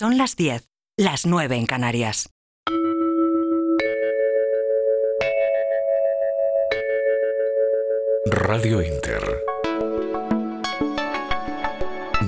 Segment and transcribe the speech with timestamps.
[0.00, 0.66] Son las 10,
[0.96, 2.30] las 9 en Canarias.
[8.24, 9.22] Radio Inter.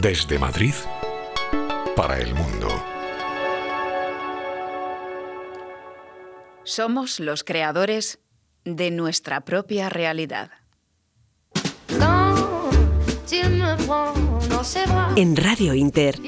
[0.03, 0.75] Desde Madrid
[1.97, 2.69] para el mundo.
[6.65, 8.21] Somos los creadores
[8.67, 10.51] de nuestra propia realidad.
[15.17, 16.21] En Radio Inter,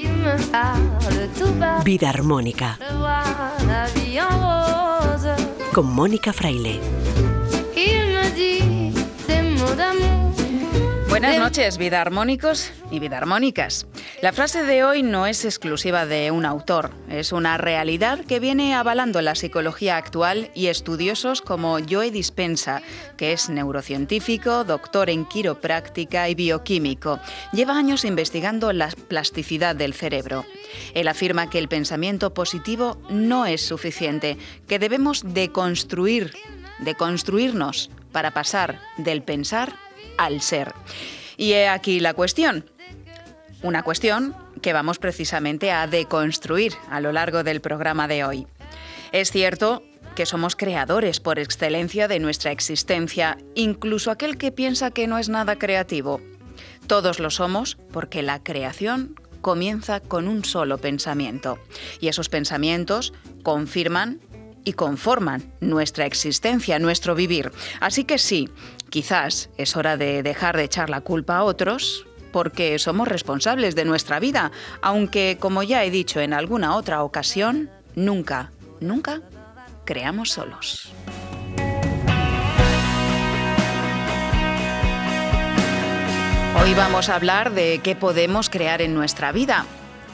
[1.83, 2.79] Vida Armónica.
[5.73, 6.79] Con Mónica Fraile.
[11.15, 13.87] Buenas noches, vida armónicos y vida armónicas.
[14.21, 18.75] La frase de hoy no es exclusiva de un autor, es una realidad que viene
[18.75, 22.81] avalando la psicología actual y estudiosos como Joe Dispensa,
[23.15, 27.21] que es neurocientífico, doctor en quiropráctica y bioquímico.
[27.53, 30.45] Lleva años investigando la plasticidad del cerebro.
[30.93, 36.33] Él afirma que el pensamiento positivo no es suficiente, que debemos deconstruir,
[36.79, 39.84] deconstruirnos para pasar del pensar
[40.17, 40.73] al ser.
[41.37, 42.69] Y he aquí la cuestión.
[43.61, 48.47] Una cuestión que vamos precisamente a deconstruir a lo largo del programa de hoy.
[49.11, 49.83] Es cierto
[50.15, 55.29] que somos creadores por excelencia de nuestra existencia, incluso aquel que piensa que no es
[55.29, 56.21] nada creativo.
[56.87, 61.59] Todos lo somos porque la creación comienza con un solo pensamiento
[61.99, 63.13] y esos pensamientos
[63.43, 64.19] confirman
[64.63, 67.51] y conforman nuestra existencia, nuestro vivir.
[67.79, 68.49] Así que sí,
[68.89, 73.85] Quizás es hora de dejar de echar la culpa a otros porque somos responsables de
[73.85, 79.21] nuestra vida, aunque, como ya he dicho en alguna otra ocasión, nunca, nunca
[79.85, 80.91] creamos solos.
[86.61, 89.65] Hoy vamos a hablar de qué podemos crear en nuestra vida.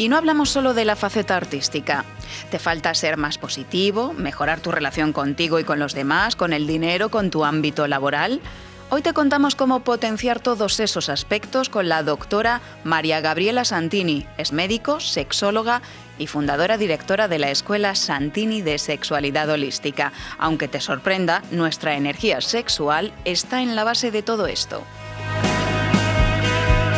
[0.02, 2.06] Y no hablamos solo de la faceta artística.
[2.50, 6.66] Te falta ser más positivo, mejorar tu relación contigo y con los demás, con el
[6.66, 8.42] dinero, con tu ámbito laboral.
[8.90, 14.26] Hoy te contamos cómo potenciar todos esos aspectos con la doctora María Gabriela Santini.
[14.40, 15.84] Es médico, sexóloga
[16.18, 20.14] y fundadora directora de la Escuela Santini de Sexualidad Holística.
[20.40, 24.84] Aunque te sorprenda, nuestra energía sexual está en la base de todo esto.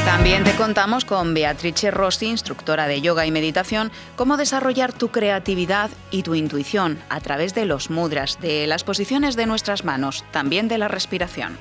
[0.05, 5.89] También te contamos con Beatrice Rossi, instructora de yoga y meditación, cómo desarrollar tu creatividad
[6.11, 10.67] y tu intuición a través de los mudras, de las posiciones de nuestras manos, también
[10.67, 11.57] de la respiración.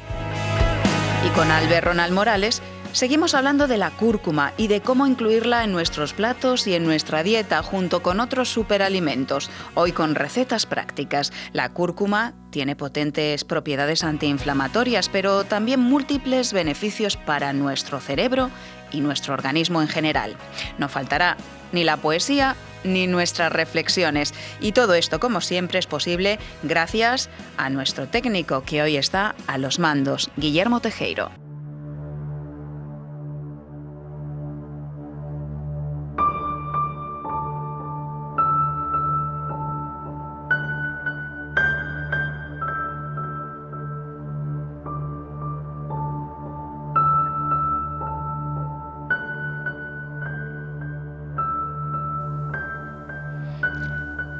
[1.25, 5.73] Y con Albert Ronald Morales, Seguimos hablando de la cúrcuma y de cómo incluirla en
[5.73, 11.33] nuestros platos y en nuestra dieta junto con otros superalimentos, hoy con recetas prácticas.
[11.55, 18.51] La cúrcuma tiene potentes propiedades antiinflamatorias, pero también múltiples beneficios para nuestro cerebro
[18.93, 20.37] y nuestro organismo en general.
[20.77, 21.39] No faltará
[21.73, 24.35] ni la poesía ni nuestras reflexiones.
[24.61, 29.57] Y todo esto, como siempre, es posible gracias a nuestro técnico que hoy está a
[29.57, 31.42] los mandos, Guillermo Tejeiro.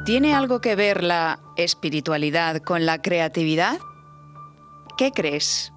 [0.05, 3.79] ¿Tiene algo que ver la espiritualidad con la creatividad?
[4.99, 5.73] ¿Qué crees?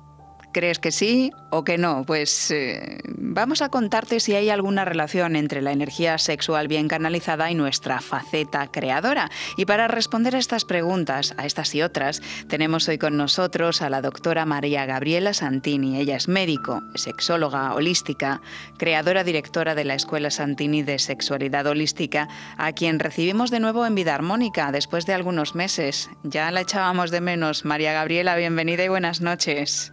[0.55, 2.05] ¿Crees que sí o que no?
[2.05, 7.51] Pues eh, vamos a contarte si hay alguna relación entre la energía sexual bien canalizada
[7.51, 9.29] y nuestra faceta creadora.
[9.57, 13.89] Y para responder a estas preguntas, a estas y otras, tenemos hoy con nosotros a
[13.89, 15.99] la doctora María Gabriela Santini.
[15.99, 18.39] Ella es médico, sexóloga holística,
[18.77, 23.95] creadora directora de la Escuela Santini de Sexualidad Holística, a quien recibimos de nuevo en
[23.95, 26.09] Vida Armónica después de algunos meses.
[26.23, 27.65] Ya la echábamos de menos.
[27.65, 29.91] María Gabriela, bienvenida y buenas noches.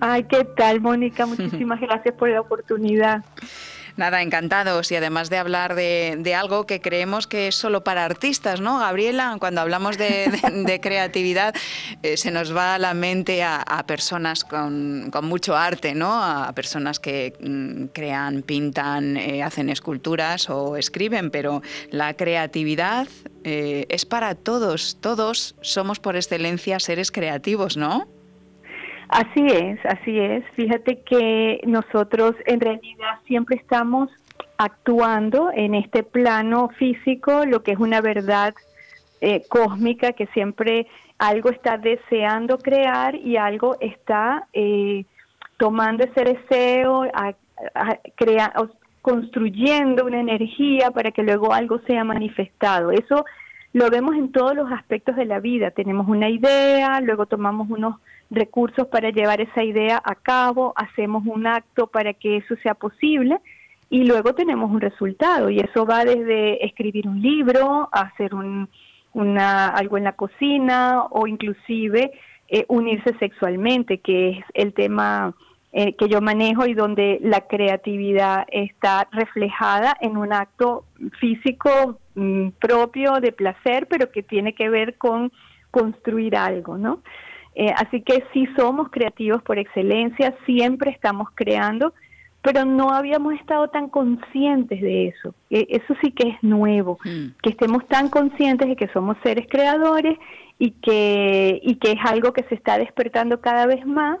[0.00, 1.26] Ay, ¿qué tal, Mónica?
[1.26, 3.24] Muchísimas gracias por la oportunidad.
[3.98, 4.92] Nada, encantados.
[4.92, 8.78] Y además de hablar de, algo que creemos que es solo para artistas, ¿no?
[8.78, 11.52] Gabriela, cuando hablamos de, creatividad,
[12.04, 16.22] eh, se nos va a la mente a, personas con, mucho arte, ¿no?
[16.22, 23.08] A personas que mm, crean, pintan, eh, hacen esculturas o escriben, pero la creatividad
[23.42, 24.98] eh, es para todos.
[25.00, 28.06] Todos somos por excelencia seres creativos, ¿no?
[29.08, 30.44] Así es, así es.
[30.54, 34.10] Fíjate que nosotros en realidad siempre estamos
[34.58, 38.54] actuando en este plano físico, lo que es una verdad
[39.20, 40.86] eh, cósmica, que siempre
[41.18, 45.04] algo está deseando crear y algo está eh,
[45.56, 47.34] tomando ese deseo, a,
[49.00, 52.90] construyendo una energía para que luego algo sea manifestado.
[52.90, 53.24] Eso
[53.72, 55.70] lo vemos en todos los aspectos de la vida.
[55.70, 57.96] Tenemos una idea, luego tomamos unos
[58.30, 63.38] recursos para llevar esa idea a cabo, hacemos un acto para que eso sea posible
[63.90, 65.50] y luego tenemos un resultado.
[65.50, 68.68] Y eso va desde escribir un libro, hacer un,
[69.14, 72.12] una, algo en la cocina o inclusive
[72.48, 75.34] eh, unirse sexualmente, que es el tema
[75.72, 80.84] eh, que yo manejo y donde la creatividad está reflejada en un acto
[81.20, 85.30] físico mm, propio de placer, pero que tiene que ver con
[85.70, 87.00] construir algo, ¿no?
[87.54, 91.92] Eh, así que sí somos creativos por excelencia, siempre estamos creando,
[92.42, 95.34] pero no habíamos estado tan conscientes de eso.
[95.50, 97.36] E, eso sí que es nuevo, mm.
[97.42, 100.16] que estemos tan conscientes de que somos seres creadores
[100.58, 104.18] y que, y que es algo que se está despertando cada vez más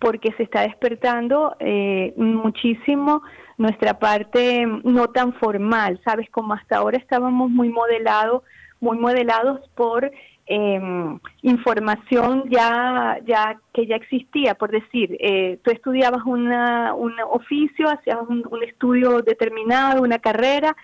[0.00, 3.22] porque se está despertando eh, muchísimo
[3.58, 8.42] nuestra parte no tan formal, sabes, como hasta ahora estábamos muy modelados,
[8.80, 10.10] muy modelados por
[10.52, 10.80] eh,
[11.42, 18.18] información ya, ya que ya existía, por decir, eh, tú estudiabas una, un oficio, hacías
[18.28, 20.76] un, estudio determinado, una carrera,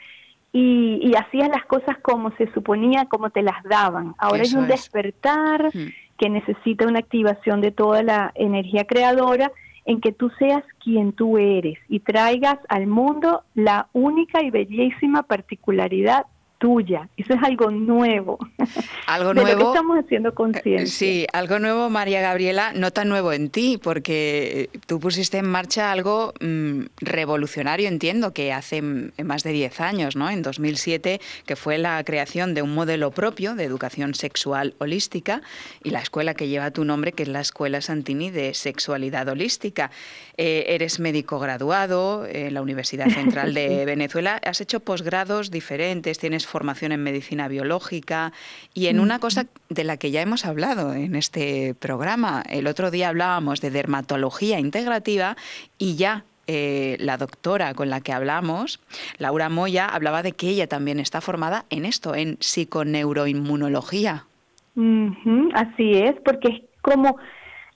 [0.53, 4.15] y, hacías las cosas como se suponía, como te las daban.
[4.19, 5.71] Ahora hay un despertar
[6.17, 9.51] que necesita una activación de toda la energía creadora
[9.85, 15.25] en que tú seas quien tú eres y traigas al mundo la única y bellísima
[15.25, 16.27] particularidad
[16.59, 17.09] tuya.
[17.17, 18.39] Eso es algo nuevo.
[19.07, 19.69] Algo nuevo.
[19.73, 20.87] estamos haciendo conciencia.
[20.87, 25.93] Sí, algo nuevo, María Gabriela, no tan nuevo en ti, porque tú pusiste en marcha
[25.93, 30.31] algo mm, revolucionario, entiendo, que hace más de 10 años, ¿no?
[30.31, 35.43] En 2007, que fue la creación de un modelo propio de educación sexual holística
[35.83, 39.91] y la escuela que lleva tu nombre, que es la Escuela Santini de Sexualidad Holística.
[40.39, 46.47] Eh, eres médico graduado en la Universidad Central de Venezuela, has hecho posgrados diferentes, tienes
[46.47, 48.35] formación en medicina biológica
[48.75, 52.43] y en una cosa de la que ya hemos hablado en este programa.
[52.51, 55.39] El otro día hablábamos de dermatología integrativa
[55.79, 58.79] y ya eh, la doctora con la que hablamos,
[59.17, 64.27] Laura Moya, hablaba de que ella también está formada en esto, en psiconeuroinmunología.
[65.55, 67.17] así es, porque es como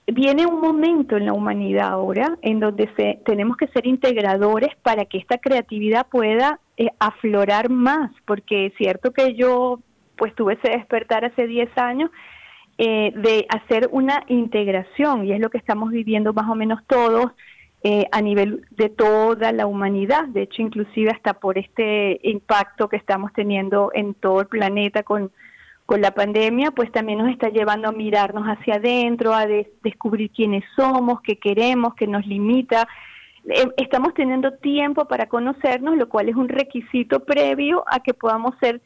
[0.07, 5.05] viene un momento en la humanidad ahora en donde se, tenemos que ser integradores para
[5.05, 9.79] que esta creatividad pueda eh, aflorar más, porque es cierto que yo
[10.17, 12.11] pues tuve ese despertar hace 10 años
[12.77, 17.31] eh, de hacer una integración y es lo que estamos viviendo más o menos todos
[17.83, 22.97] eh, a nivel de toda la humanidad, de hecho inclusive hasta por este impacto que
[22.97, 25.31] estamos teniendo en todo el planeta con
[25.91, 30.63] con la pandemia, pues también nos está llevando a mirarnos hacia adentro, a descubrir quiénes
[30.73, 32.87] somos, qué queremos, qué nos limita.
[33.49, 38.55] Eh, estamos teniendo tiempo para conocernos, lo cual es un requisito previo a que podamos
[38.61, 38.79] ser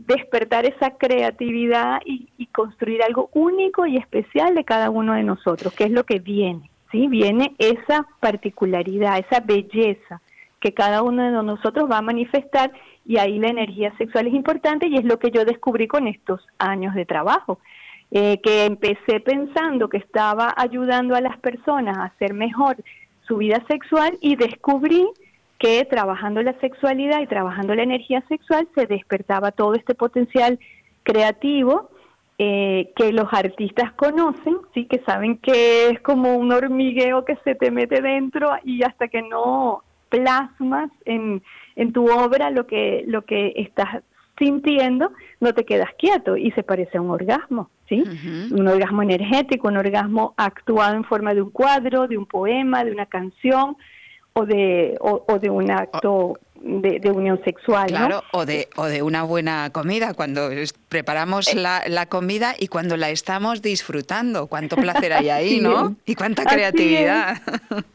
[0.00, 5.72] despertar esa creatividad y, y, construir algo único y especial de cada uno de nosotros,
[5.72, 7.08] que es lo que viene, ¿sí?
[7.08, 10.20] Viene esa particularidad, esa belleza
[10.60, 12.72] que cada uno de nosotros va a manifestar
[13.06, 16.40] y ahí la energía sexual es importante y es lo que yo descubrí con estos
[16.58, 17.58] años de trabajo.
[18.12, 22.76] Eh, que empecé pensando que estaba ayudando a las personas a hacer mejor
[23.26, 25.08] su vida sexual y descubrí
[25.58, 30.60] que trabajando la sexualidad y trabajando la energía sexual se despertaba todo este potencial
[31.02, 31.90] creativo
[32.38, 37.56] eh, que los artistas conocen, sí, que saben que es como un hormigueo que se
[37.56, 41.42] te mete dentro y hasta que no plasmas en,
[41.76, 44.02] en tu obra lo que, lo que estás
[44.38, 48.02] sintiendo, no te quedas quieto y se parece a un orgasmo, ¿sí?
[48.50, 52.92] Un orgasmo energético, un orgasmo actuado en forma de un cuadro, de un poema, de
[52.92, 53.76] una canción
[54.34, 57.86] o de, o, de un acto de, unión sexual.
[57.86, 60.50] Claro, o, de, o de una buena comida, cuando
[60.90, 61.56] preparamos eh.
[61.56, 64.46] la, la, comida y cuando la estamos disfrutando.
[64.46, 65.96] Cuánto placer hay ahí, ¿no?
[66.04, 67.40] Y cuánta creatividad.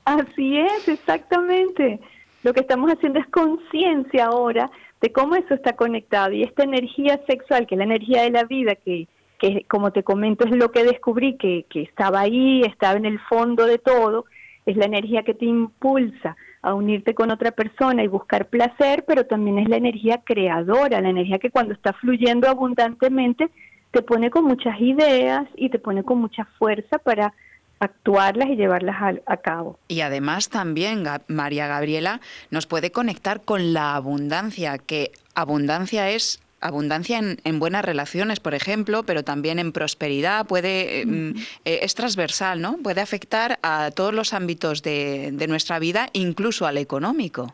[0.05, 1.99] Así es, exactamente.
[2.43, 7.19] Lo que estamos haciendo es conciencia ahora de cómo eso está conectado y esta energía
[7.27, 9.07] sexual, que es la energía de la vida, que,
[9.39, 13.19] que como te comento es lo que descubrí, que, que estaba ahí, estaba en el
[13.19, 14.25] fondo de todo,
[14.65, 19.25] es la energía que te impulsa a unirte con otra persona y buscar placer, pero
[19.25, 23.49] también es la energía creadora, la energía que cuando está fluyendo abundantemente
[23.91, 27.33] te pone con muchas ideas y te pone con mucha fuerza para
[27.81, 28.95] actuarlas y llevarlas
[29.25, 29.79] a, cabo.
[29.87, 32.21] Y además también, María Gabriela,
[32.51, 39.01] nos puede conectar con la abundancia, que abundancia es abundancia en, buenas relaciones, por ejemplo,
[39.01, 41.29] pero también en prosperidad, puede, mm,
[41.65, 42.77] eh, es transversal, ¿no?
[42.77, 47.51] Puede afectar a todos los ámbitos de, de nuestra vida, incluso al económico.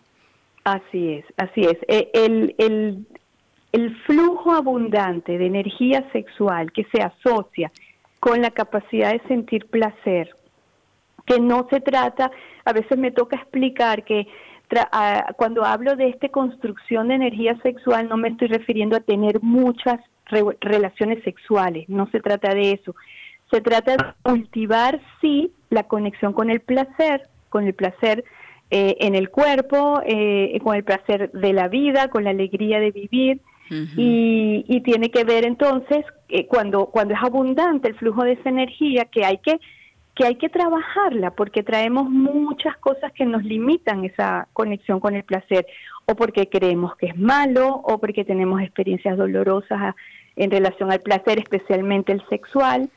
[0.65, 1.77] Así es, así es.
[1.87, 3.07] El, el,
[3.71, 7.71] el flujo abundante de energía sexual que se asocia
[8.19, 10.29] con la capacidad de sentir placer,
[11.25, 12.31] que no se trata,
[12.65, 14.27] a veces me toca explicar que
[15.37, 19.99] cuando hablo de esta construcción de energía sexual no me estoy refiriendo a tener muchas
[20.25, 22.95] relaciones sexuales, no se trata de eso.
[23.49, 28.25] Se trata de cultivar, sí, la conexión con el placer, con el placer
[28.69, 32.91] eh, en el cuerpo, eh, con el placer de la vida, con la alegría de
[32.91, 33.41] vivir.
[33.69, 39.05] Y, tiene que ver entonces eh, cuando cuando es abundante el flujo de esa energía
[39.05, 39.59] que hay que
[40.15, 45.23] que hay que trabajarla porque traemos muchas cosas que nos limitan esa conexión con el
[45.23, 45.67] placer
[46.05, 49.93] o porque creemos que es malo o porque tenemos experiencias dolorosas
[50.37, 52.89] en relación al placer, especialmente el sexual,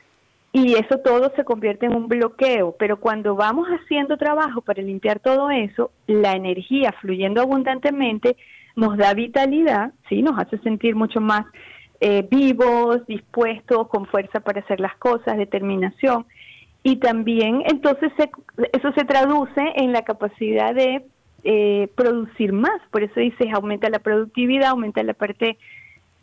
[0.53, 5.19] y eso todo se convierte en un bloqueo, pero cuando vamos haciendo trabajo para limpiar
[5.19, 8.35] todo eso, la energía fluyendo abundantemente
[8.75, 11.45] nos da vitalidad, sí, nos hace sentir mucho más
[11.99, 16.25] eh, vivos, dispuestos, con fuerza para hacer las cosas, determinación,
[16.83, 18.11] y también entonces
[18.73, 21.05] eso se traduce en la capacidad de
[21.43, 25.57] eh, producir más, por eso dices aumenta la productividad, aumenta la parte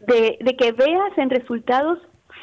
[0.07, 1.99] de, de que veas en resultados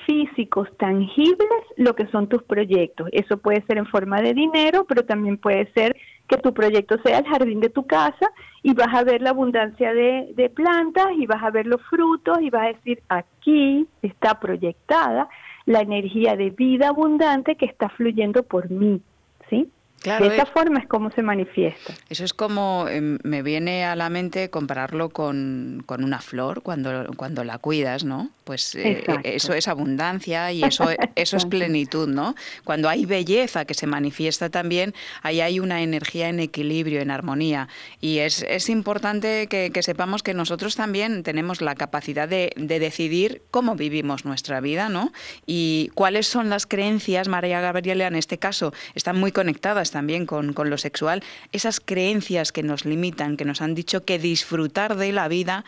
[0.06, 3.10] físicos tangibles lo que son tus proyectos.
[3.12, 5.96] Eso puede ser en forma de dinero, pero también puede ser
[6.27, 8.32] que tu proyecto sea el jardín de tu casa
[8.63, 12.39] y vas a ver la abundancia de, de plantas y vas a ver los frutos
[12.41, 15.29] y vas a decir, aquí está proyectada
[15.65, 19.01] la energía de vida abundante que está fluyendo por mí,
[19.50, 19.70] ¿sí?
[20.04, 21.94] De esa forma es como se manifiesta.
[22.10, 27.08] Eso es como em, me viene a la mente compararlo con, con, una flor cuando,
[27.18, 28.30] cuando la cuidas, ¿no?
[28.44, 30.86] Pues eh, eso es abundancia y eso,
[31.16, 32.36] eso es plenitud, ¿no?
[32.64, 37.68] Cuando hay belleza que se manifiesta también, ahí hay una energía en equilibrio, en armonía.
[38.00, 42.80] Y es, es importante que, que, sepamos que nosotros también tenemos la capacidad de, de,
[42.80, 45.12] decidir cómo vivimos nuestra vida, ¿no?
[45.48, 50.54] Y cuáles son las creencias, María Gabriela, en este caso, están muy conectadas también con,
[50.54, 55.12] con lo sexual, esas creencias que nos limitan, que nos han dicho que disfrutar de
[55.12, 55.65] la vida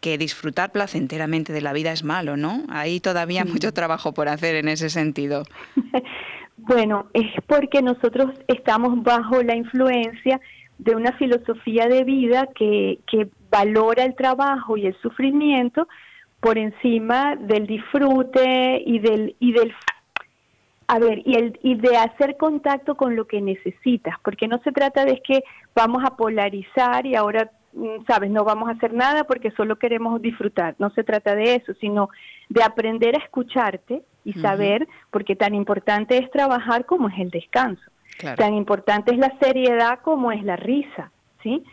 [0.00, 2.62] que disfrutar placenteramente de la vida es malo, ¿no?
[2.68, 5.44] Hay todavía mucho trabajo por hacer en ese sentido.
[6.58, 10.40] Bueno, es porque nosotros estamos bajo la influencia
[10.78, 15.88] de una filosofía de vida que, que valora el trabajo y el sufrimiento
[16.40, 19.72] por encima del disfrute y del y del
[20.88, 24.72] a ver, y, el, y de hacer contacto con lo que necesitas, porque no se
[24.72, 29.24] trata de que vamos a polarizar y ahora, mm, sabes, no vamos a hacer nada
[29.24, 32.08] porque solo queremos disfrutar, no se trata de eso, sino
[32.48, 37.90] de aprender a escucharte y saber, porque tan importante es trabajar como es el descanso,
[38.36, 41.64] tan importante es la seriedad como es la risa, ¿sí?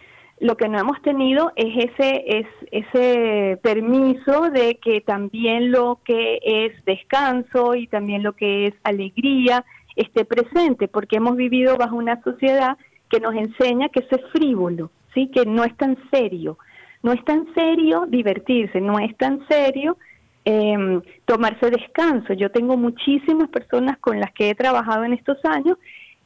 [0.46, 6.40] Lo que no hemos tenido es ese, es ese permiso de que también lo que
[6.44, 12.22] es descanso y también lo que es alegría esté presente, porque hemos vivido bajo una
[12.22, 12.78] sociedad
[13.10, 15.32] que nos enseña que eso es frívolo, ¿sí?
[15.34, 16.60] que no es tan serio.
[17.02, 19.98] No es tan serio divertirse, no es tan serio
[20.44, 22.34] eh, tomarse descanso.
[22.34, 25.78] Yo tengo muchísimas personas con las que he trabajado en estos años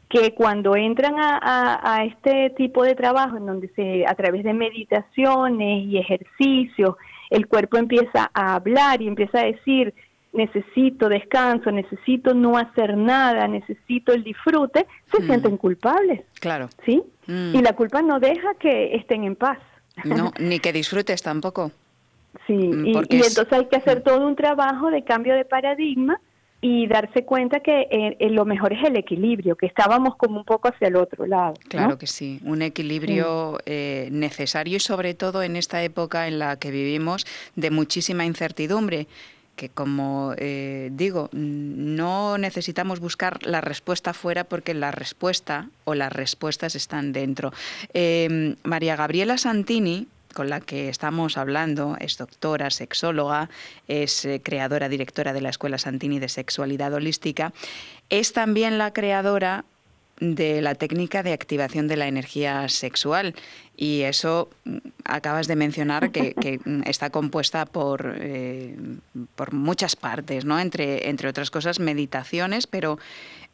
[0.10, 5.86] que cuando entran a, este tipo de trabajo, en donde se, a través de meditaciones
[5.86, 6.96] y ejercicios,
[7.30, 9.94] el cuerpo empieza a hablar y empieza a decir,
[10.34, 15.26] necesito descanso, necesito no hacer nada, necesito el disfrute, se mm.
[15.28, 16.22] sienten culpables.
[16.40, 16.70] Claro.
[16.86, 17.04] ¿Sí?
[17.28, 17.56] Mm.
[17.56, 19.60] Y la culpa no deja que estén en paz.
[20.06, 21.72] No, ni que disfrutes tampoco.
[22.48, 26.20] Sí, mm, y, y entonces hay que hacer todo un trabajo de cambio de paradigma
[26.62, 30.44] y darse cuenta que eh, eh, lo mejor es el equilibrio, que estábamos como un
[30.44, 31.54] poco hacia el otro lado.
[31.70, 36.58] Claro que sí, un equilibrio eh, necesario y sobre todo en esta época en la
[36.58, 37.26] que vivimos
[37.56, 39.08] de muchísima incertidumbre
[39.56, 46.76] que como digo, no necesitamos buscar la respuesta fuera porque la respuesta o las respuestas
[46.76, 47.52] están dentro.
[48.64, 53.50] María Gabriela Santini con la que estamos hablando es doctora, sexóloga,
[53.88, 57.54] es eh, creadora, directora de la Escuela Santini de Sexualidad Holística,
[58.10, 59.66] es también la creadora
[60.20, 63.36] de la técnica de activación de la energía sexual
[63.78, 68.76] y eso mm, acabas de mencionar que, mm, está compuesta por, eh,
[69.36, 70.60] por muchas partes, ¿no?
[70.60, 73.00] entre, entre otras cosas meditaciones, pero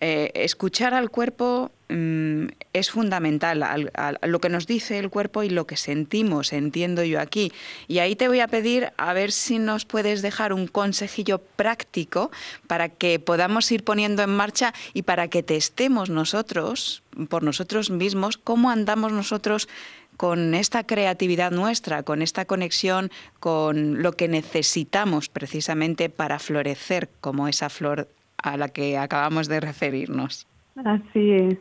[0.01, 5.49] eh, escuchar al cuerpo mm, es fundamental, a, lo que nos dice el cuerpo y
[5.49, 7.53] lo que sentimos, entiendo yo aquí.
[7.87, 12.29] Y ahí te voy a pedir a ver si nos puedes dejar un consejillo práctico
[12.67, 18.37] para que podamos ir poniendo en marcha y para que testemos nosotros por nosotros mismos,
[18.37, 19.69] cómo andamos nosotros
[20.17, 27.47] con esta creatividad nuestra, con esta conexión con lo que necesitamos precisamente para florecer como
[27.47, 28.09] esa flor
[28.45, 30.47] a la que acabamos de referirnos.
[30.83, 31.57] Así es.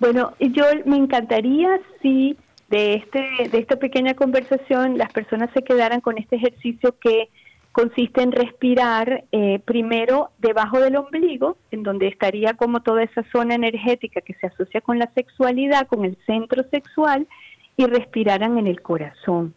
[0.00, 2.36] Bueno, yo me encantaría si
[2.68, 7.28] de este de esta pequeña conversación las personas se quedaran con este ejercicio que
[7.76, 13.54] consiste en respirar eh, primero debajo del ombligo, en donde estaría como toda esa zona
[13.54, 17.28] energética que se asocia con la sexualidad, con el centro sexual,
[17.76, 19.54] y respiraran en el corazón.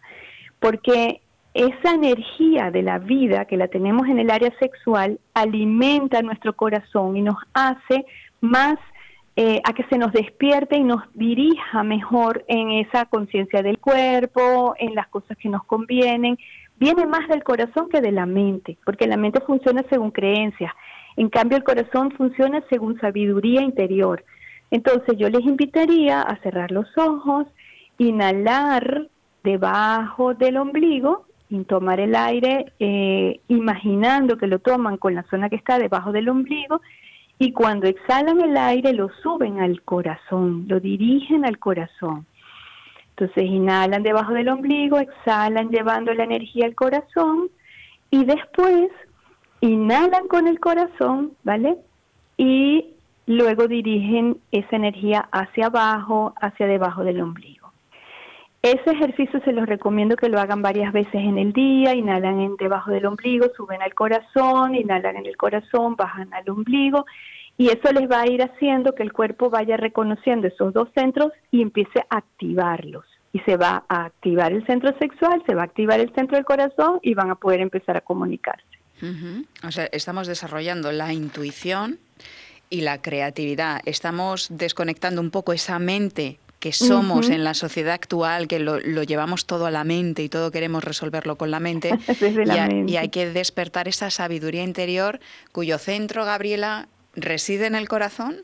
[0.59, 1.21] Porque
[1.59, 7.17] esa energía de la vida que la tenemos en el área sexual alimenta nuestro corazón
[7.17, 8.05] y nos hace
[8.39, 8.77] más
[9.35, 14.73] eh, a que se nos despierte y nos dirija mejor en esa conciencia del cuerpo,
[14.77, 16.37] en las cosas que nos convienen,
[16.77, 20.71] viene más del corazón que de la mente, porque la mente funciona según creencias,
[21.17, 24.23] en cambio el corazón funciona según sabiduría interior.
[24.71, 27.47] Entonces yo les invitaría a cerrar los ojos,
[27.97, 29.09] inhalar
[29.43, 35.49] debajo del ombligo y tomar el aire eh, imaginando que lo toman con la zona
[35.49, 36.81] que está debajo del ombligo
[37.39, 42.25] y cuando exhalan el aire lo suben al corazón, lo dirigen al corazón.
[43.11, 47.49] Entonces inhalan debajo del ombligo, exhalan llevando la energía al corazón
[48.11, 48.89] y después
[49.61, 51.77] inhalan con el corazón, ¿vale?
[52.37, 52.93] Y
[53.25, 57.58] luego dirigen esa energía hacia abajo, hacia debajo del ombligo.
[58.61, 62.57] Ese ejercicio se los recomiendo que lo hagan varias veces en el día, inhalan en
[62.57, 67.05] debajo del ombligo, suben al corazón, inhalan en el corazón, bajan al ombligo
[67.57, 71.31] y eso les va a ir haciendo que el cuerpo vaya reconociendo esos dos centros
[71.51, 73.05] y empiece a activarlos.
[73.31, 76.45] Y se va a activar el centro sexual, se va a activar el centro del
[76.45, 78.65] corazón y van a poder empezar a comunicarse.
[79.63, 81.99] O sea, estamos desarrollando la intuición
[82.69, 83.81] y la creatividad.
[83.85, 89.45] Estamos desconectando un poco esa mente que somos en la sociedad actual, que lo, llevamos
[89.45, 91.91] todo a la mente y todo queremos resolverlo con la mente.
[92.87, 95.19] y, y hay que despertar esa sabiduría interior
[95.51, 98.37] cuyo centro, Gabriela, reside en el corazón?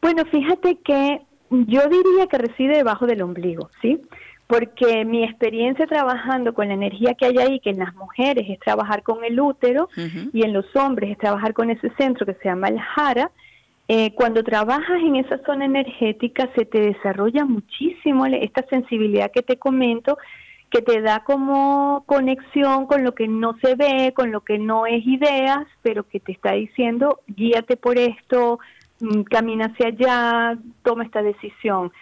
[0.00, 4.00] Bueno, fíjate que yo diría que reside debajo del ombligo, ¿sí?
[4.46, 8.58] Porque mi experiencia trabajando con la energía que hay ahí, que en las mujeres es
[8.60, 9.88] trabajar con el útero
[10.32, 13.30] y en los hombres es trabajar con ese centro que se llama el jara,
[13.88, 19.58] eh, cuando trabajas en esa zona energética se te desarrolla muchísimo esta sensibilidad que te
[19.58, 20.16] comento
[20.74, 24.86] que te da como conexión con lo que no se ve, con lo que no
[24.86, 28.58] es ideas, pero que te está diciendo, guíate por esto,
[28.98, 31.92] mm, camina hacia allá, toma esta decisión.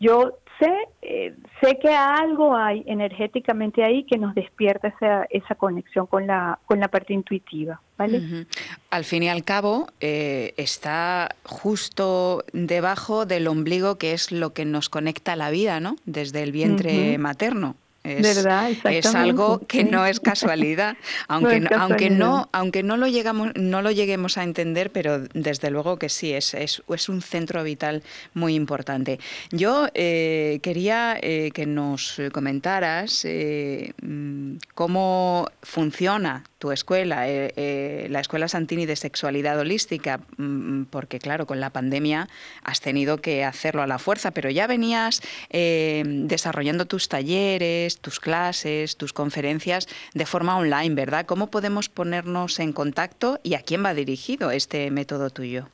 [0.00, 6.06] Yo sé, eh, sé que algo hay energéticamente ahí que nos despierta esa, esa conexión
[6.06, 7.80] con la, con la parte intuitiva.
[7.96, 8.46] ¿vale?
[8.90, 14.64] Al fin y al cabo, eh, está justo debajo del ombligo, que es lo que
[14.64, 15.96] nos conecta a la vida, ¿no?
[16.04, 17.76] Desde el vientre materno.
[18.04, 18.46] Es,
[18.84, 20.96] es algo que no es casualidad,
[21.28, 25.70] aunque no, aunque no aunque no lo llegamos no lo lleguemos a entender, pero desde
[25.70, 28.02] luego que sí es es, es un centro vital
[28.34, 29.18] muy importante.
[29.50, 38.48] Yo eh, quería eh, que nos comentaras eh, mm, cómo funciona tu escuela, la Escuela
[38.48, 42.26] Santini de Sexualidad Holística, mm, porque claro, con la pandemia
[42.62, 48.96] has tenido que hacerlo a la fuerza, pero ya venías desarrollando tus talleres, tus clases,
[48.96, 51.26] tus conferencias de forma online, ¿verdad?
[51.26, 55.68] ¿Cómo podemos ponernos en contacto y a quién va dirigido este método tuyo?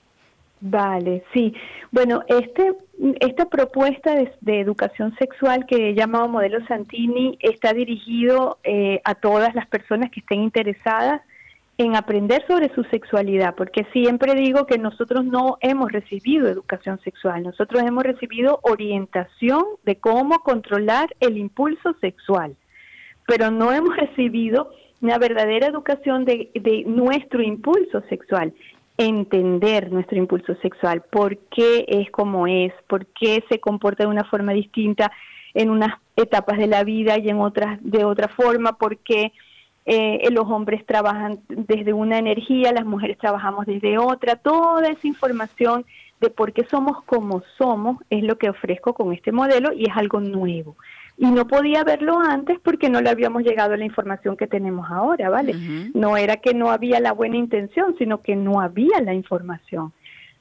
[0.60, 1.54] Vale, sí.
[1.92, 2.74] Bueno, este,
[3.20, 9.54] esta propuesta de, educación sexual que he llamado Modelo Santini está dirigido eh, a todas
[9.54, 11.22] las personas que estén interesadas
[11.78, 17.42] en aprender sobre su sexualidad, porque siempre digo que nosotros no hemos recibido educación sexual,
[17.42, 22.54] nosotros hemos recibido orientación de cómo controlar el impulso sexual,
[23.26, 26.50] pero no hemos recibido una verdadera educación de,
[26.86, 28.52] nuestro impulso sexual,
[29.00, 34.24] entender nuestro impulso sexual, por qué es como es, por qué se comporta de una
[34.24, 35.10] forma distinta
[35.54, 39.32] en unas etapas de la vida y en otras de otra forma, por qué
[39.86, 45.86] eh, los hombres trabajan desde una energía, las mujeres trabajamos desde otra, toda esa información
[46.20, 49.96] de por qué somos como somos es lo que ofrezco con este modelo y es
[49.96, 50.76] algo nuevo.
[51.20, 54.90] Y no podía verlo antes porque no le habíamos llegado a la información que tenemos
[54.90, 55.54] ahora, ¿vale?
[55.92, 59.92] No era que no había la buena intención, sino que no había la información.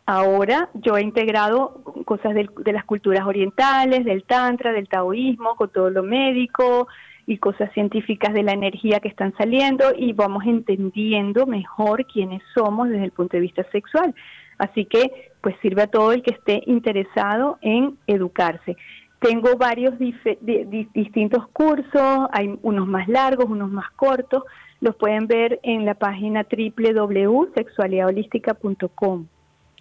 [0.06, 5.90] Ahora yo he integrado cosas de las culturas orientales, del tantra, del taoísmo, con todo
[5.90, 6.88] lo médico,
[7.30, 12.90] y cosas científicas de la energía que están saliendo y vamos entendiendo mejor quiénes somos
[12.90, 14.16] desde el punto de vista sexual.
[14.58, 18.78] Así que pues sirve a todo el que esté interesado en educarse.
[19.20, 24.44] Tengo varios distintos cursos, hay unos más largos, unos más cortos,
[24.80, 29.28] los pueden ver en la página www.sexualidadholística.com.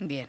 [0.00, 0.28] Bien,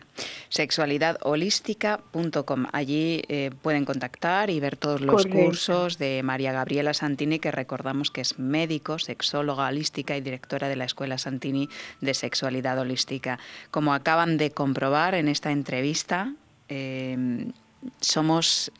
[0.49, 2.65] sexualidadholística.com.
[2.71, 8.09] Allí eh, pueden contactar y ver todos los cursos de María Gabriela Santini, que recordamos
[8.09, 11.69] que es médico, sexóloga holística y directora de la Escuela Santini
[12.01, 13.37] de Sexualidad Holística.
[13.69, 16.33] Como acaban de comprobar en esta entrevista,
[16.67, 17.51] em,
[17.99, 18.71] somos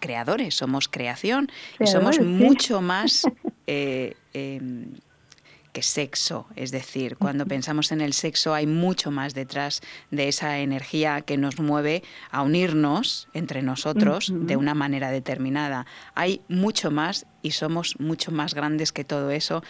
[0.00, 3.22] creadores, somos creación y somos mucho más...
[3.68, 4.94] Eh, em,
[5.72, 6.46] que sexo.
[6.54, 11.38] Es decir, cuando pensamos en el sexo hay mucho más detrás de esa energía que
[11.38, 15.86] nos mueve a unirnos entre nosotros de una manera determinada.
[16.14, 19.62] Hay mucho más y somos mucho más grandes que todo eso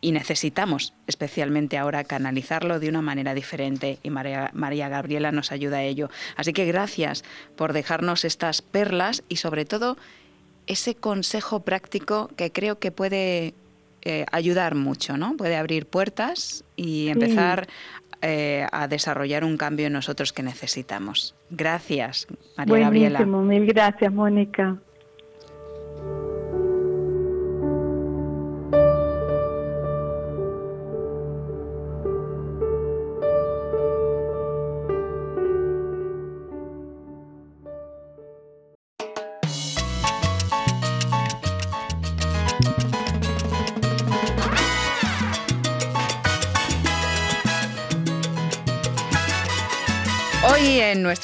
[0.00, 5.78] y necesitamos especialmente ahora canalizarlo de una manera diferente y María, María, Gabriela nos ayuda
[5.78, 6.10] a ello.
[6.36, 7.24] Así que gracias
[7.56, 9.96] por dejarnos estas perlas y sobre todo
[10.66, 13.54] ese consejo práctico que creo que puede
[14.02, 15.36] eh, ayudar mucho, ¿no?
[15.36, 17.66] Puede abrir puertas y empezar
[18.22, 21.34] eh, a desarrollar un cambio en nosotros que necesitamos.
[21.50, 23.24] Gracias, María Gabriela.
[23.24, 24.76] Mil gracias, Mónica.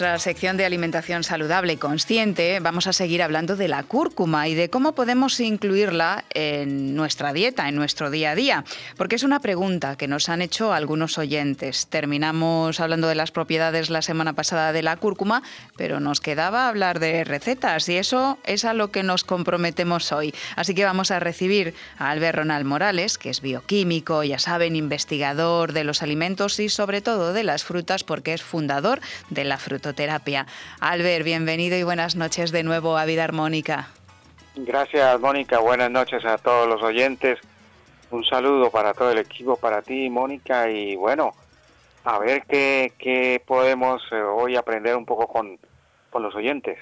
[0.03, 4.55] Nuestra sección de alimentación saludable y consciente vamos a seguir hablando de la cúrcuma y
[4.55, 8.65] de cómo podemos incluirla en nuestra dieta, en nuestro día a día.
[8.97, 11.87] Porque es una pregunta que nos han hecho algunos oyentes.
[11.87, 15.45] Terminamos hablando de las propiedades la semana pasada de la cúrcuma,
[15.77, 20.35] pero nos quedaba hablar de recetas y eso es a lo que nos comprometemos hoy.
[20.57, 25.73] Así que vamos a recibir a Albert Ronald Morales, que es bioquímico, ya saben, investigador
[25.73, 29.59] de los alimentos y sobre todo de las frutas porque es fundador de la
[30.81, 33.89] Albert, bienvenido y buenas noches de nuevo a Vida Armónica.
[34.55, 35.59] Gracias, Mónica.
[35.59, 37.39] Buenas noches a todos los oyentes.
[38.11, 40.71] Un saludo para todo el equipo, para ti, Mónica.
[40.71, 41.33] Y bueno,
[42.05, 45.59] a ver qué, qué podemos eh, hoy aprender un poco con,
[46.11, 46.79] con los oyentes.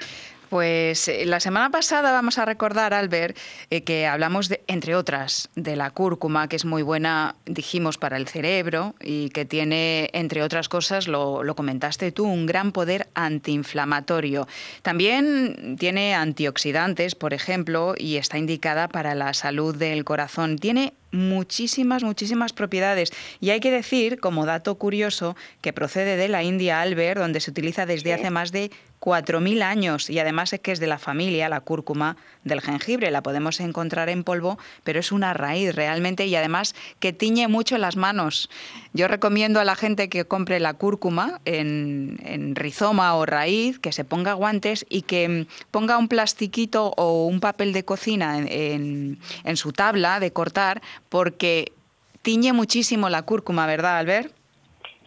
[0.50, 3.38] Pues eh, la semana pasada vamos a recordar, Albert,
[3.70, 8.16] eh, que hablamos, de, entre otras, de la cúrcuma, que es muy buena, dijimos, para
[8.16, 13.06] el cerebro y que tiene, entre otras cosas, lo, lo comentaste tú, un gran poder
[13.14, 14.48] antiinflamatorio.
[14.82, 20.58] También tiene antioxidantes, por ejemplo, y está indicada para la salud del corazón.
[20.58, 23.12] Tiene muchísimas, muchísimas propiedades.
[23.40, 27.50] Y hay que decir, como dato curioso, que procede de la India Albert, donde se
[27.50, 31.48] utiliza desde hace más de 4.000 años y además es que es de la familia,
[31.48, 36.36] la cúrcuma del jengibre, la podemos encontrar en polvo, pero es una raíz realmente y
[36.36, 38.50] además que tiñe mucho las manos.
[38.92, 43.92] Yo recomiendo a la gente que compre la cúrcuma en, en rizoma o raíz, que
[43.92, 49.56] se ponga guantes y que ponga un plastiquito o un papel de cocina en, en
[49.56, 51.72] su tabla de cortar porque
[52.20, 54.34] tiñe muchísimo la cúrcuma, ¿verdad, Albert?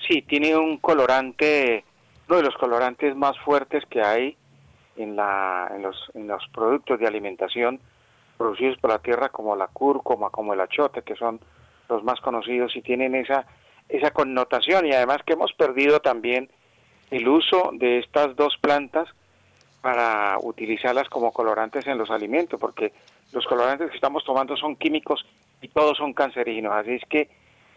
[0.07, 1.85] Sí, tiene un colorante
[2.33, 4.35] uno de los colorantes más fuertes que hay
[4.97, 7.79] en, la, en, los, en los productos de alimentación
[8.39, 11.39] producidos por la tierra como la cúrcuma, como el achote, que son
[11.89, 13.45] los más conocidos y tienen esa,
[13.87, 14.87] esa connotación.
[14.87, 16.49] Y además que hemos perdido también
[17.11, 19.07] el uso de estas dos plantas
[19.81, 22.93] para utilizarlas como colorantes en los alimentos, porque
[23.31, 25.23] los colorantes que estamos tomando son químicos
[25.61, 27.29] y todos son cancerígenos, así es que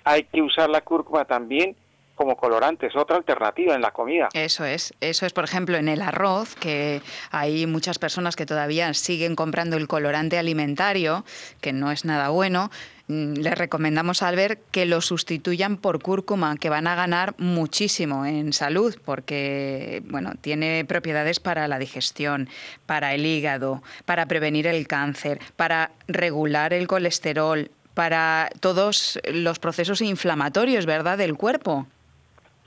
[0.05, 1.77] hay que usar la cúrcuma también
[2.17, 4.29] como colorantes, otra alternativa en la comida.
[4.33, 8.93] Eso es, eso es por ejemplo en el arroz, que hay muchas personas que todavía
[8.95, 11.25] siguen comprando el colorante alimentario,
[11.61, 12.71] que no es nada bueno.
[13.09, 18.27] Mm, les recomendamos al ver que lo sustituyan por cúrcuma, que van a ganar muchísimo
[18.27, 22.49] en salud, porque bueno, tiene propiedades para la digestión,
[22.87, 30.01] para el hígado, para prevenir el cáncer, para regular el colesterol, para todos los procesos
[30.01, 31.87] inflamatorios, ¿verdad?, del cuerpo.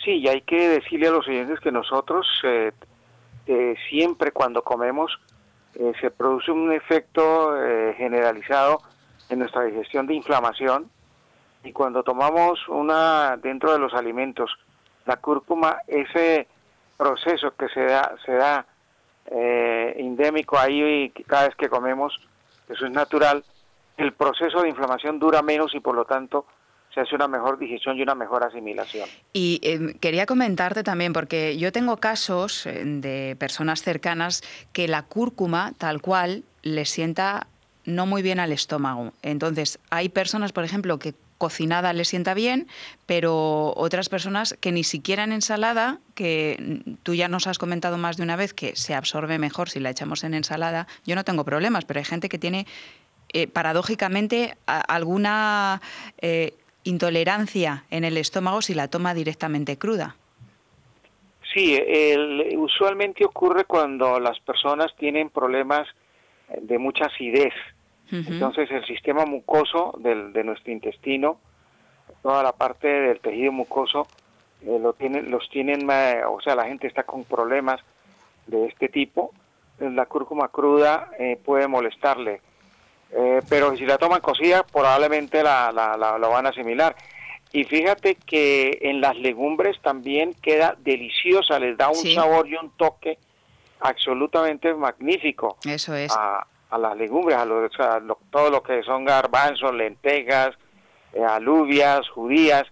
[0.03, 2.71] Sí, y hay que decirle a los oyentes que nosotros eh,
[3.47, 5.19] eh, siempre cuando comemos
[5.75, 7.53] eh, se produce un efecto
[7.97, 8.81] generalizado
[9.29, 10.89] en nuestra digestión de inflamación.
[11.63, 14.51] Y cuando tomamos una dentro de los alimentos
[15.05, 16.47] la cúrcuma ese
[16.95, 18.65] proceso que se da se da
[19.31, 22.19] endémico ahí y cada vez que comemos
[22.67, 23.43] eso es natural
[23.97, 26.45] el proceso de inflamación dura menos y por lo tanto
[26.93, 29.07] se hace una mejor digestión y una mejor asimilación.
[29.33, 34.41] Y em, quería comentarte también, porque yo tengo casos eh, de personas cercanas
[34.73, 37.47] que la cúrcuma, tal cual, les sienta
[37.85, 39.13] no muy bien al estómago.
[39.21, 42.67] Entonces, hay personas, por ejemplo, que cocinada les sienta bien,
[43.05, 48.17] pero otras personas que ni siquiera en ensalada, que tú ya nos has comentado más
[48.17, 51.45] de una vez que se absorbe mejor si la echamos en ensalada, yo no tengo
[51.45, 52.67] problemas, pero hay gente que tiene
[53.31, 55.81] eh, paradójicamente alguna
[56.19, 60.15] eh, intolerancia en el estómago si la toma directamente cruda.
[61.53, 61.79] Sí,
[62.57, 65.87] usualmente ocurre cuando las personas tienen problemas
[66.61, 67.53] de mucha acidez.
[68.11, 71.39] Entonces el sistema mucoso del, de nuestro intestino,
[72.23, 74.07] toda la parte del tejido mucoso,
[74.61, 77.79] eh, lo tienen, los tienen, o sea, la gente está con problemas
[78.47, 79.31] de este tipo.
[79.79, 82.41] La cúrcuma cruda eh, puede molestarle,
[83.11, 86.95] eh, pero si la toman cocida probablemente la, la, la, van a asimilar.
[87.51, 92.69] Y fíjate que en las legumbres también queda deliciosa, les da un sabor y un
[92.77, 93.17] toque
[93.79, 95.57] absolutamente magnífico.
[95.65, 96.11] Eso es.
[96.15, 96.45] A,
[96.77, 100.51] las legumbres, a, todo lo que son garbanzos, lentejas,
[101.13, 102.65] eh, alubias, judías,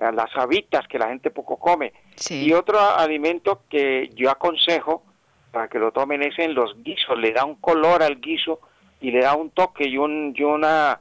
[0.00, 1.92] a las habitas que la gente poco come.
[2.30, 5.02] Y otro alimento que yo aconsejo
[5.50, 8.60] para que lo tomen es en los guisos, le da un color al guiso
[9.04, 10.98] y le da un toque y, un, y una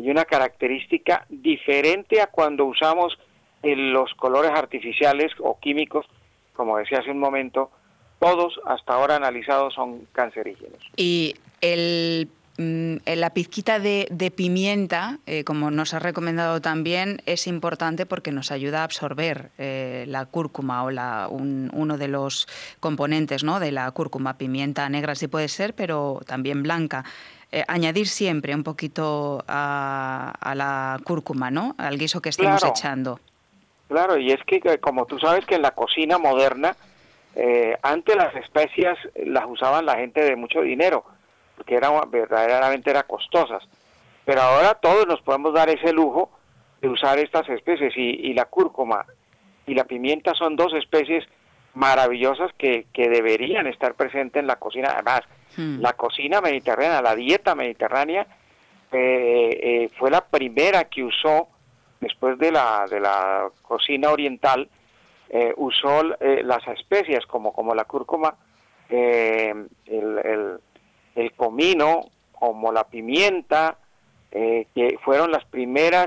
[0.00, 3.16] y una característica diferente a cuando usamos
[3.62, 6.04] los colores artificiales o químicos,
[6.52, 7.70] como decía hace un momento,
[8.18, 10.80] todos hasta ahora analizados son cancerígenos.
[10.96, 18.32] Y el la pizquita de, pimienta, eh, como nos ha recomendado también, es importante porque
[18.32, 22.46] nos ayuda a absorber eh, la cúrcuma o la, uno de los
[22.80, 23.60] componentes ¿no?
[23.60, 27.04] de la cúrcuma, pimienta negra si puede ser, pero también blanca.
[27.50, 31.74] Eh, añadir siempre un poquito a, la cúrcuma, ¿no?
[31.76, 33.20] Al guiso que estemos echando.
[33.88, 36.74] Claro, y es que como tú sabes que en la cocina moderna
[37.34, 41.04] eh, antes las especias las usaban la gente de mucho dinero,
[41.56, 43.62] porque eran verdaderamente eran costosas.
[44.24, 46.30] Pero ahora todos nos podemos dar ese lujo
[46.80, 49.04] de usar estas especies y, la cúrcuma
[49.66, 51.24] y la pimienta son dos especies
[51.74, 54.90] maravillosas que, deberían estar presentes en la cocina.
[54.92, 55.22] Además,
[55.56, 55.80] hmm.
[55.80, 58.26] la cocina mediterránea, la dieta mediterránea,
[58.90, 61.48] eh, eh, fue la primera que usó,
[62.00, 64.68] después de la, de la cocina oriental,
[65.34, 68.34] eh, usó eh, las especias como, como la cúrcuma,
[68.90, 69.54] eh,
[69.86, 70.60] el,
[71.14, 73.78] el, comino, como la pimienta,
[74.30, 76.06] que fueron las primeras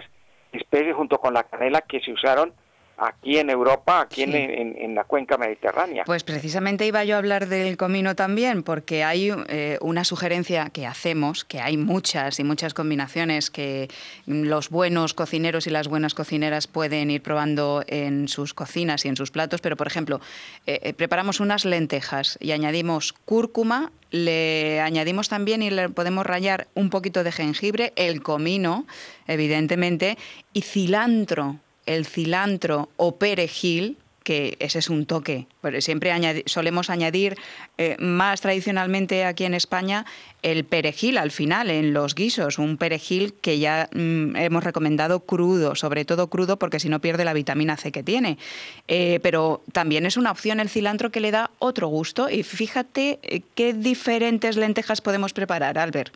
[0.52, 2.54] especies junto con la canela que se usaron
[2.97, 6.03] aquí en Europa, aquí en, la cuenca mediterránea.
[6.05, 10.86] Pues precisamente iba yo a hablar del comino también, porque hay eh, una sugerencia que
[10.86, 13.89] hacemos, que hay muchas y muchas combinaciones que
[14.25, 19.17] los buenos cocineros y las buenas cocineras pueden ir probando en sus cocinas y en
[19.17, 20.21] sus platos, pero por ejemplo,
[20.65, 26.67] eh, eh, preparamos unas lentejas y añadimos cúrcuma, le añadimos también y le podemos rallar
[26.73, 28.86] un poquito de jengibre, el comino,
[29.27, 30.17] evidentemente,
[30.53, 35.45] y cilantro el cilantro o perejil, que ese es un toque.
[35.80, 36.12] Siempre
[36.48, 37.38] solemos añadir
[37.78, 40.06] eh, más tradicionalmente aquí en España
[40.41, 45.76] el perejil al final en los guisos, un perejil que ya mm, hemos recomendado crudo,
[45.76, 48.39] sobre todo crudo porque si no pierde la vitamina C que tiene.
[48.88, 53.19] Eh, pero también es una opción el cilantro que le da otro gusto y fíjate
[53.21, 56.15] eh, qué diferentes lentejas podemos preparar, Albert.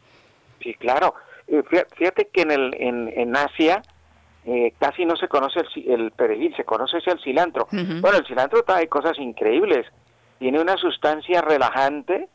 [0.64, 1.14] Sí, claro.
[1.96, 3.84] Fíjate que en, el, en, en Asia
[4.46, 7.68] eh, casi no se conoce el, perejil, se conoce el cilantro.
[7.72, 9.86] Bueno, el cilantro trae cosas increíbles.
[10.40, 12.30] Tiene una sustancia relajante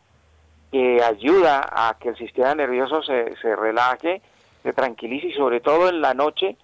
[0.70, 4.20] que ayuda a que el sistema nervioso se, se relaje,
[4.62, 6.56] se tranquilice y sobre todo en la noche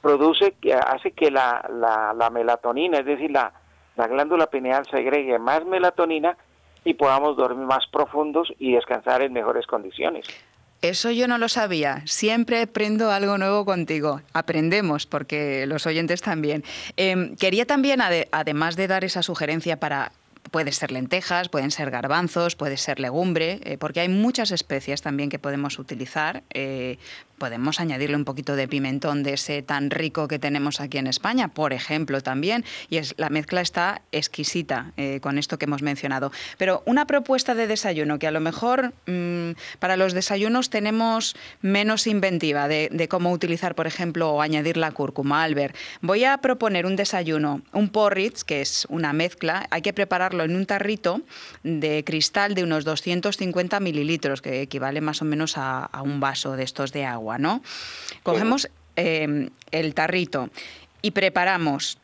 [0.00, 1.68] produce, que hace que la,
[2.14, 3.52] la, melatonina, es decir, la,
[3.96, 6.36] la glándula pineal segregue más melatonina
[6.84, 10.26] y podamos dormir más profundos y descansar en mejores condiciones.
[10.82, 12.02] Eso yo no lo sabía.
[12.06, 14.20] Siempre aprendo algo nuevo contigo.
[14.32, 16.64] Aprendemos, porque los oyentes también.
[16.96, 20.12] Em, quería también, además de dar esa sugerencia para
[20.50, 25.30] puede ser lentejas, pueden ser garbanzos, puede ser legumbre, eh, porque hay muchas especies también
[25.30, 26.42] que podemos utilizar.
[26.50, 26.98] Eh,
[27.38, 31.48] podemos añadirle un poquito de pimentón de ese tan rico que tenemos aquí en España,
[31.48, 32.64] por ejemplo, también.
[32.88, 36.32] Y es, la mezcla está exquisita eh, con esto que hemos mencionado.
[36.58, 42.06] Pero una propuesta de desayuno que a lo mejor mm, para los desayunos tenemos menos
[42.06, 45.44] inventiva de, cómo utilizar, por ejemplo, o añadir la cúrcuma.
[45.44, 49.66] Albert, voy a proponer un desayuno, un porridge, que es una mezcla.
[49.70, 51.20] Hay que prepararlo en un tarrito
[51.62, 56.64] de cristal de unos 250 mililitros, que equivale más o menos a un vaso de
[56.64, 57.38] estos de agua.
[57.38, 57.62] ¿no?
[58.22, 60.48] Cogemos em, el tarrito
[61.02, 61.98] y preparamos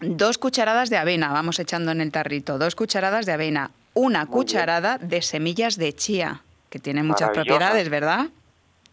[0.00, 4.98] dos cucharadas de avena, vamos echando en el tarrito, dos cucharadas de avena, una cucharada
[4.98, 8.26] de semillas de chía, que tiene muchas propiedades, ¿verdad?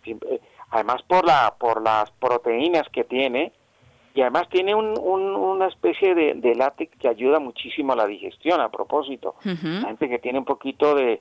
[0.06, 3.54] Eh, además por la por las proteínas que tiene
[4.15, 9.36] y además tiene una especie de, látex que ayuda muchísimo a la digestión a propósito.
[9.43, 11.19] La gente que tiene un poquito de,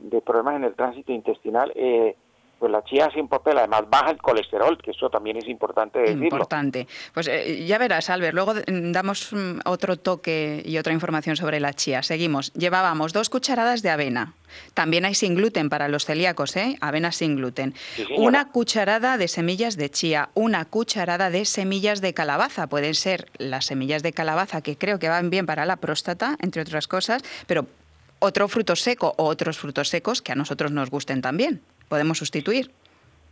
[0.00, 2.16] de problemas en el tránsito intestinal eh,
[2.62, 6.26] pues la chía sin papel, además baja el colesterol, que eso también es importante decirlo.
[6.26, 6.86] Importante.
[7.12, 11.72] Pues eh, ya verás, Albert, luego damos mm, otro toque y otra información sobre la
[11.72, 12.04] chía.
[12.04, 12.52] Seguimos.
[12.52, 14.34] Llevábamos dos cucharadas de avena.
[14.74, 16.76] También hay sin gluten para los celíacos, ¿eh?
[16.80, 17.74] Avena sin gluten.
[18.16, 22.68] una cucharada de semillas de chía, una cucharada de semillas de calabaza.
[22.68, 26.62] Pueden ser las semillas de calabaza que creo que van bien para la próstata, entre
[26.62, 27.66] otras cosas, pero
[28.20, 31.60] otro fruto seco o otros frutos secos que a nosotros nos gusten también
[31.92, 32.70] podemos sustituir.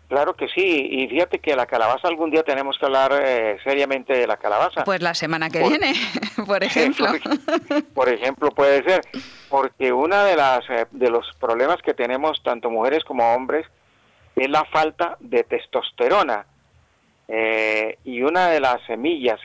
[0.09, 4.13] Claro que sí, y fíjate que la calabaza algún día tenemos que hablar eh, seriamente
[4.13, 4.85] de la calabaza.
[4.85, 5.95] Pues la semana que viene,
[6.47, 7.07] por ejemplo.
[7.95, 9.01] por ejemplo, puede ser,
[9.49, 13.67] porque uno de, las, eh, de los problemas que tenemos tanto mujeres como hombres
[14.37, 16.45] es la falta de testosterona.
[17.29, 19.41] Eh, y una de las semillas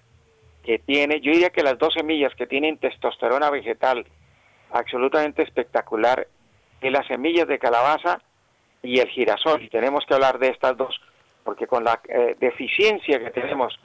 [0.65, 4.06] que tiene, yo diría que las dos semillas que tienen testosterona vegetal
[4.73, 6.28] absolutamente espectacular,
[6.82, 8.19] es las semillas de calabaza
[8.86, 9.63] y el girasol.
[9.63, 11.00] Y tenemos que hablar de estas dos,
[11.43, 13.78] porque con la eh, deficiencia que tenemos,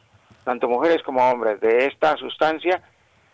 [0.44, 2.82] tanto mujeres como hombres, de esta sustancia,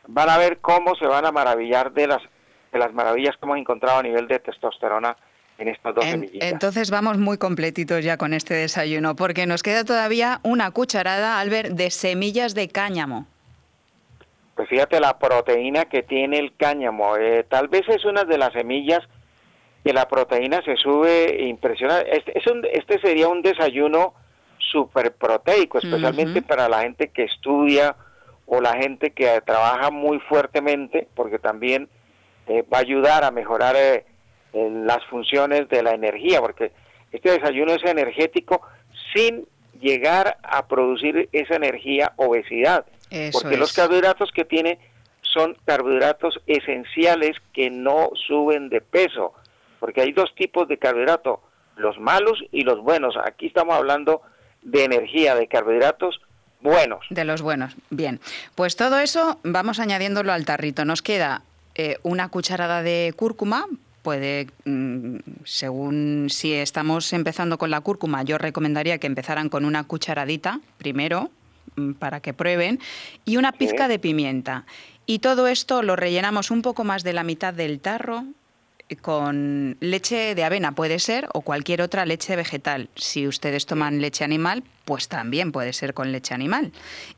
[0.06, 2.22] van a ver cómo se van a maravillar de las,
[2.72, 5.16] de las maravillas que hemos encontrado a nivel de testosterona
[5.58, 6.52] en estas dos semillitas.
[6.52, 11.70] Entonces vamos muy completitos ya con este desayuno, porque nos queda todavía una cucharada, Albert,
[11.70, 13.26] de semillas de cáñamo.
[14.54, 17.16] Pues fíjate la proteína que tiene el cáñamo.
[17.16, 19.06] Eh, tal vez es una de las semillas
[19.86, 22.16] que la proteína se sube impresionante.
[22.16, 24.14] Este, este sería un desayuno
[24.58, 27.94] súper proteico, especialmente para la gente que estudia
[28.46, 31.88] o la gente que trabaja muy fuertemente, porque también
[32.48, 34.04] eh, va a ayudar a mejorar eh,
[34.52, 36.72] las funciones de la energía, porque
[37.12, 38.62] este desayuno es energético
[39.14, 39.46] sin
[39.80, 42.86] llegar a producir esa energía obesidad,
[43.30, 44.80] porque los carbohidratos que tiene
[45.22, 49.32] son carbohidratos esenciales que no suben de peso
[49.86, 51.38] porque hay dos tipos de carbohidratos,
[51.76, 53.14] los malos y los buenos.
[53.24, 54.20] Aquí estamos hablando
[54.62, 56.20] de energía, de carbohidratos
[56.60, 57.06] buenos.
[57.08, 58.18] De los buenos, bien.
[58.56, 60.84] Pues todo eso vamos añadiéndolo al tarrito.
[60.84, 61.42] Nos queda
[61.76, 63.66] eh, una cucharada de cúrcuma,
[64.02, 69.84] puede, mm, según si estamos empezando con la cúrcuma, yo recomendaría que empezaran con una
[69.84, 71.30] cucharadita primero
[71.76, 72.80] mm, para que prueben
[73.24, 74.64] y una pizca de pimienta.
[75.06, 78.24] Y todo esto lo rellenamos un poco más de la mitad del tarro
[78.94, 82.88] con leche de avena puede ser o cualquier otra leche vegetal.
[82.94, 86.72] Si ustedes toman leche animal, pues también puede ser con leche animal.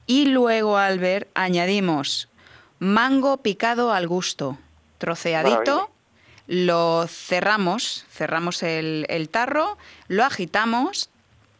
[0.07, 2.29] Y luego, al ver, añadimos
[2.79, 4.57] mango picado al gusto,
[4.99, 5.91] troceadito,
[6.47, 9.77] lo cerramos, cerramos el, el tarro,
[10.07, 11.11] lo agitamos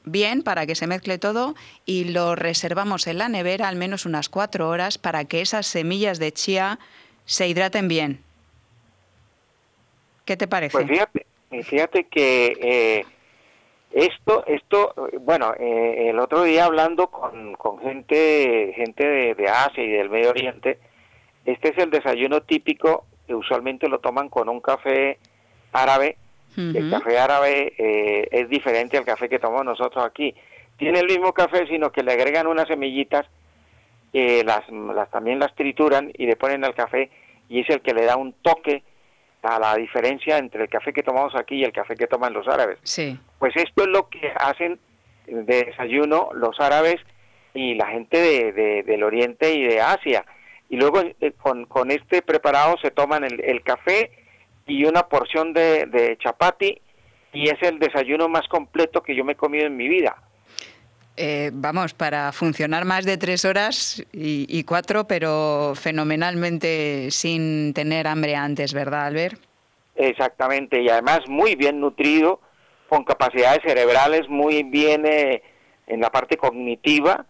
[0.05, 4.31] bien para que se mezcle todo y lo reservamos en la nevera al menos unas
[4.31, 6.79] cuatro horas para que esas semillas de chía
[7.27, 8.23] se hidraten bien
[10.29, 10.73] ¿Qué te parece?
[10.73, 11.27] Pues fíjate,
[11.63, 13.07] fíjate que eh,
[13.93, 19.89] esto, esto, bueno, eh, el otro día hablando con, con gente, gente de, Asia y
[19.89, 20.81] del Medio Oriente,
[21.47, 25.17] este es el desayuno típico que usualmente lo toman con un café
[25.73, 26.19] árabe.
[26.59, 30.35] El café árabe eh, es diferente al café que tomamos nosotros aquí.
[30.77, 33.25] Tiene el mismo café, sino que le agregan unas semillitas,
[34.13, 37.09] las, las también las trituran y le ponen al café
[37.49, 38.83] y es el que le da un toque
[39.43, 42.47] a la diferencia entre el café que tomamos aquí y el café que toman los
[42.49, 42.79] árabes.
[42.83, 43.19] Sí.
[43.39, 44.79] Pues esto es lo que hacen
[45.27, 46.97] de desayuno los árabes
[47.55, 48.19] y la gente
[48.53, 50.25] de, del Oriente y de Asia.
[50.69, 54.11] Y luego eh, con, con, este preparado se toman el, el café
[54.67, 56.81] y una porción de, de chapati
[57.33, 60.17] y es el desayuno más completo que yo me he comido en mi vida.
[61.21, 68.37] Eh, vamos, para funcionar más de tres horas y, cuatro, pero fenomenalmente sin tener hambre
[68.37, 69.41] antes, ¿verdad, Albert?
[69.97, 72.41] Exactamente, y además muy bien nutrido,
[72.89, 75.43] con capacidades cerebrales muy bien eh,
[75.89, 77.27] en la parte cognitiva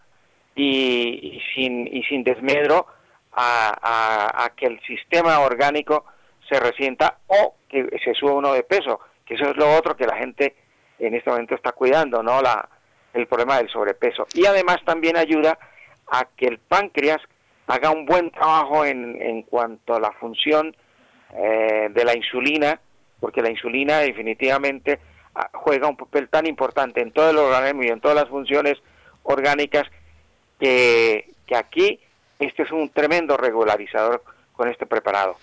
[0.55, 2.85] y, sin, y sin desmedro
[3.31, 6.05] a, a, que el sistema orgánico
[6.47, 10.05] se resienta o que se suba uno de peso, que eso es lo otro que
[10.05, 10.55] la gente
[10.99, 12.39] en este momento está cuidando, ¿no?
[12.43, 12.69] La,
[13.13, 14.27] el problema del sobrepeso.
[14.33, 15.57] Y además también ayuda
[16.11, 17.21] a que el páncreas
[17.67, 20.75] haga un buen trabajo en, en cuanto a la función
[21.33, 22.79] eh, de la insulina,
[23.19, 24.99] porque la insulina definitivamente
[25.35, 28.77] ah, juega un papel tan importante en todo el organismo y en todas las funciones
[29.23, 29.87] orgánicas,
[30.59, 31.99] que, que aquí
[32.39, 35.37] este es un tremendo regularizador con este preparado.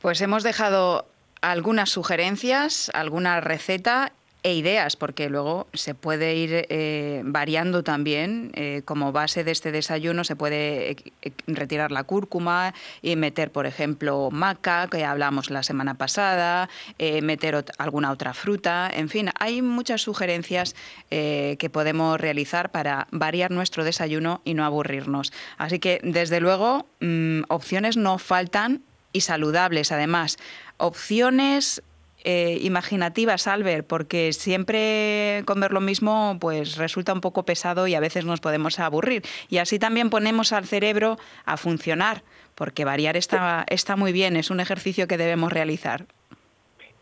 [0.00, 1.06] Pues hemos dejado
[1.40, 4.12] algunas sugerencias, alguna receta
[4.44, 8.50] e ideas, porque luego se puede ir eh, variando también.
[8.54, 13.66] Eh, como base de este desayuno se puede eh, retirar la cúrcuma y meter, por
[13.66, 16.68] ejemplo, maca, que hablamos la semana pasada,
[16.98, 18.90] meter alguna otra fruta.
[18.92, 20.74] En fin, hay muchas sugerencias
[21.08, 25.32] que podemos realizar para variar nuestro desayuno y no aburrirnos.
[25.58, 28.82] Así que, desde luego, mm, opciones no faltan
[29.12, 30.38] y saludables además.
[30.78, 31.82] Opciones
[32.24, 38.00] eh, imaginativas, Albert, porque siempre comer lo mismo pues resulta un poco pesado y a
[38.00, 39.22] veces nos podemos aburrir.
[39.48, 42.22] Y así también ponemos al cerebro a funcionar,
[42.54, 46.06] porque variar está, está muy bien, es un ejercicio que debemos realizar.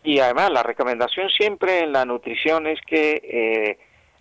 [0.03, 3.77] Y además la recomendación siempre en la nutrición es que eh,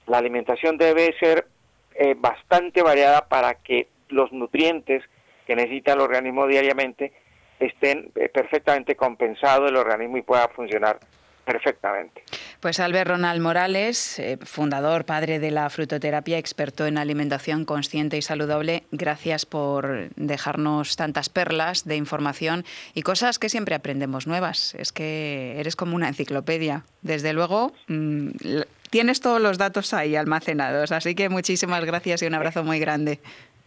[0.06, 1.46] la alimentación debe ser
[1.94, 5.02] eh, bastante variada para que los nutrientes
[5.46, 7.12] que necesita el organismo diariamente
[7.60, 10.98] estén eh, perfectamente compensados el organismo y pueda funcionar
[11.44, 12.22] perfectamente.
[12.60, 18.22] Pues Albert Ronald Morales, eh, fundador, padre de la frutoterapia, experto en alimentación consciente y
[18.22, 24.74] saludable, gracias por dejarnos tantas perlas de información y cosas que siempre aprendemos nuevas.
[24.76, 26.84] Es que eres como una enciclopedia.
[27.02, 28.28] Desde luego, mm,
[28.90, 33.18] tienes todos los datos ahí almacenados, así que muchísimas gracias y un abrazo muy grande.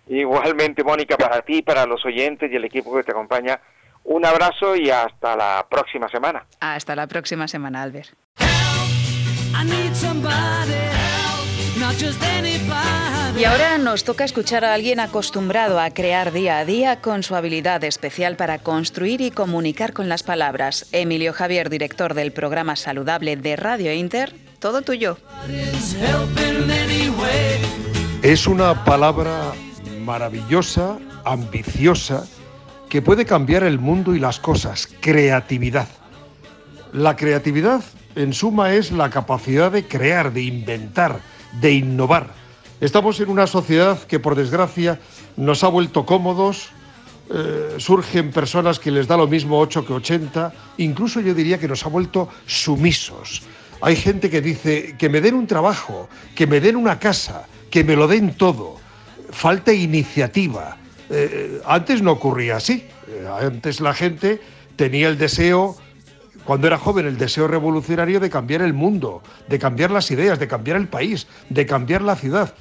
[0.08, 3.60] Igualmente, Mónica, para ti, para los oyentes y el equipo que te acompaña,
[4.04, 6.46] un abrazo y hasta la próxima semana.
[6.60, 8.10] Hasta la próxima semana, Albert.
[13.38, 17.36] Y ahora nos toca escuchar a alguien acostumbrado a crear día a día con su
[17.36, 20.88] habilidad especial para construir y comunicar con las palabras.
[20.92, 25.18] Emilio Javier, director del programa Saludable de Radio Inter, todo tuyo.
[28.22, 29.52] Es una palabra
[30.02, 32.26] maravillosa, ambiciosa,
[32.94, 35.88] que puede cambiar el mundo y las cosas, creatividad.
[36.92, 37.84] La creatividad,
[38.14, 41.20] en suma, es la capacidad de crear, de inventar,
[41.60, 42.28] de innovar.
[42.82, 45.00] Estamos en una sociedad que, por desgracia,
[45.38, 46.70] nos ha vuelto cómodos,
[47.34, 51.68] eh, surgen personas que les da lo mismo 8 que 80, incluso yo diría que
[51.68, 53.42] nos ha vuelto sumisos.
[53.82, 57.84] Hay gente que dice que me den un trabajo, que me den una casa, que
[57.84, 58.76] me lo den todo.
[59.32, 60.78] Falta iniciativa,
[61.10, 62.86] eh, antes no ocurría así.
[63.08, 64.42] Eh, antes la gente
[64.76, 65.76] tenía el deseo,
[66.46, 70.48] cuando era joven, el deseo revolucionario de cambiar el mundo, de cambiar las ideas, de
[70.48, 72.54] cambiar el país, de cambiar la ciudad.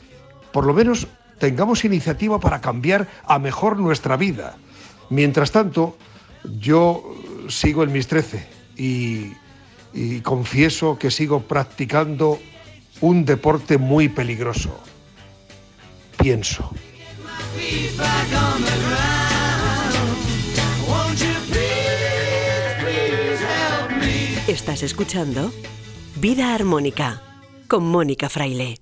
[0.53, 4.57] Por lo menos tengamos iniciativa para cambiar a mejor nuestra vida.
[5.11, 5.97] Mientras tanto,
[6.59, 7.03] yo
[7.49, 9.33] sigo en mis trece y
[10.23, 12.39] confieso que sigo practicando
[13.01, 14.79] un deporte muy peligroso.
[16.17, 16.71] Pienso.
[24.47, 25.53] Estás escuchando
[26.17, 27.23] Vida Armónica
[27.69, 28.77] con Mónica Fraile.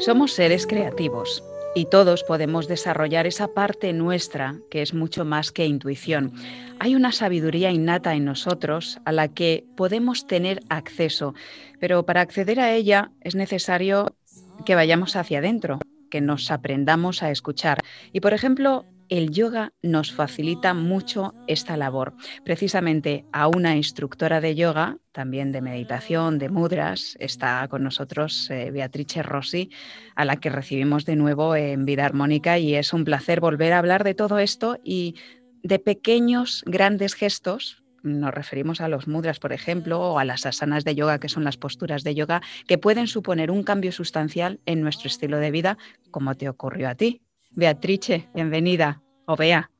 [0.00, 1.42] Somos seres creativos
[1.74, 6.32] y todos podemos desarrollar esa parte nuestra que es mucho más que intuición.
[6.78, 11.34] Hay una sabiduría innata en nosotros a la que podemos tener acceso,
[11.80, 14.16] pero para acceder a ella es necesario
[14.64, 17.78] que vayamos hacia adentro, que nos aprendamos a escuchar.
[18.12, 22.14] Y por ejemplo, el yoga nos facilita mucho esta labor.
[22.44, 28.70] Precisamente a una instructora de yoga, también de meditación, de mudras, está con nosotros eh,
[28.70, 29.70] Beatrice Rossi,
[30.16, 33.78] a la que recibimos de nuevo en Vida Armónica y es un placer volver a
[33.78, 35.14] hablar de todo esto y
[35.62, 40.84] de pequeños, grandes gestos nos referimos a los mudras, por ejemplo, o a las asanas
[40.84, 44.82] de yoga, que son las posturas de yoga, que pueden suponer un cambio sustancial en
[44.82, 45.78] nuestro estilo de vida,
[46.10, 47.23] como te ocurrió a ti.
[47.56, 49.00] Beatrice, bienvenida.
[49.26, 49.70] O Bea.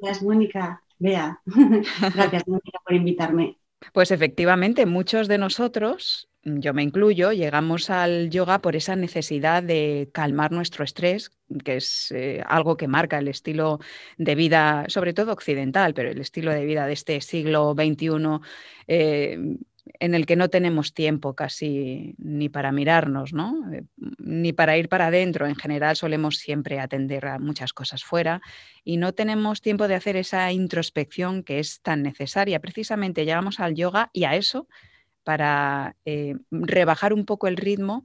[0.00, 0.82] Gracias, Mónica.
[0.98, 1.40] Bea.
[2.14, 3.58] Gracias, Mónica, por invitarme.
[3.92, 10.08] Pues efectivamente, muchos de nosotros, yo me incluyo, llegamos al yoga por esa necesidad de
[10.12, 11.30] calmar nuestro estrés,
[11.62, 13.80] que es eh, algo que marca el estilo
[14.16, 18.40] de vida, sobre todo occidental, pero el estilo de vida de este siglo XXI
[20.00, 23.70] en el que no tenemos tiempo casi ni para mirarnos, ¿no?
[23.72, 23.84] Eh,
[24.18, 25.46] ni para ir para adentro.
[25.46, 28.40] En general solemos siempre atender a muchas cosas fuera
[28.82, 32.60] y no tenemos tiempo de hacer esa introspección que es tan necesaria.
[32.60, 34.68] Precisamente llegamos al yoga y a eso
[35.22, 38.04] para eh, rebajar un poco el ritmo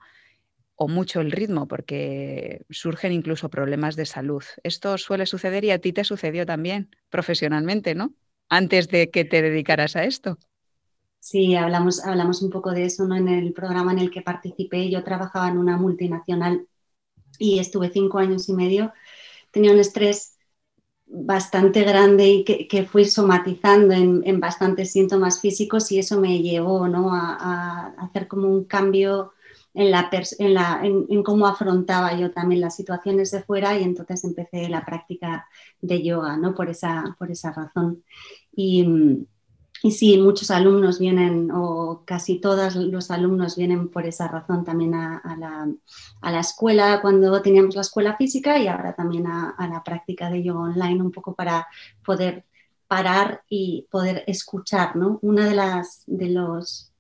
[0.76, 4.44] o mucho el ritmo porque surgen incluso problemas de salud.
[4.64, 8.16] Esto suele suceder y a ti te sucedió también profesionalmente, ¿no?
[8.50, 10.40] Antes de que te dedicaras a esto.
[11.30, 13.16] Sí, hablamos, hablamos un poco de eso ¿no?
[13.16, 14.90] en el programa en el que participé.
[14.90, 16.68] Yo trabajaba en una multinacional
[17.38, 18.94] y estuve cinco años y medio.
[19.52, 20.40] Tenía un estrés
[21.06, 27.14] bastante grande y que, fui somatizando en, bastantes síntomas físicos y eso me llevó ¿no?
[27.14, 29.34] a, hacer como un cambio
[29.76, 30.10] en, la
[30.40, 34.84] en, la, en, cómo afrontaba yo también las situaciones de fuera y entonces empecé la
[34.84, 35.48] práctica
[35.80, 36.56] de yoga ¿no?
[36.56, 38.04] por, esa, por esa razón.
[38.52, 39.28] Y,
[39.82, 44.94] y sí, muchos alumnos vienen, o casi todos los alumnos vienen por esa razón también
[44.94, 45.22] a,
[46.22, 50.62] la, escuela cuando teníamos la escuela física y ahora también a, la práctica de yoga
[50.62, 51.68] online, un poco para
[52.04, 52.46] poder
[52.88, 54.98] parar y poder escuchar.
[54.98, 55.20] ¿no?
[55.22, 56.92] Uno de, las, de, los,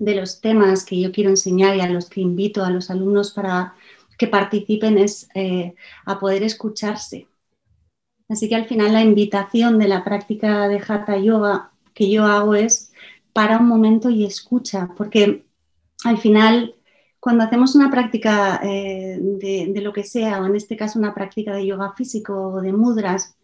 [0.00, 3.32] de los temas que yo quiero enseñar y a los que invito a los alumnos
[3.32, 3.74] para
[4.18, 7.28] que participen es eh, a poder escucharse.
[8.28, 12.54] Así que al final la invitación de la práctica de Hatha Yoga que yo hago
[12.54, 12.92] es
[13.32, 15.44] para un momento y escucha, porque
[16.04, 16.76] al final
[17.18, 21.52] cuando hacemos una práctica eh, de, lo que sea, o en este caso una práctica
[21.52, 23.34] de yoga físico o de mudras,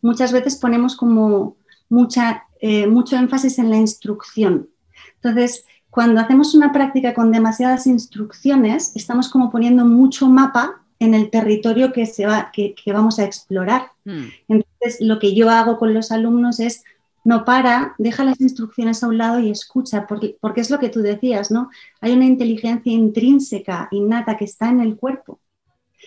[0.00, 1.58] muchas veces ponemos como
[1.90, 4.70] mucha, eh, mucho énfasis en la instrucción.
[5.16, 11.28] Entonces, cuando hacemos una práctica con demasiadas instrucciones, estamos como poniendo mucho mapa en el
[11.28, 13.90] territorio que, se va, que, vamos a explorar.
[14.06, 14.28] Hmm.
[14.48, 16.82] Entonces, lo que yo hago con los alumnos es
[17.24, 21.00] no para, deja las instrucciones a un lado y escucha, porque, es lo que tú
[21.00, 21.70] decías, ¿no?
[22.00, 25.40] Hay una inteligencia intrínseca, innata, que está en el cuerpo.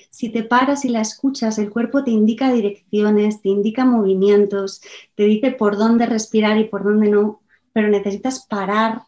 [0.10, 4.82] Si te paras y la escuchas, el cuerpo te indica direcciones, te indica movimientos,
[5.16, 7.42] te dice por dónde respirar y por dónde no,
[7.74, 9.04] pero necesitas parar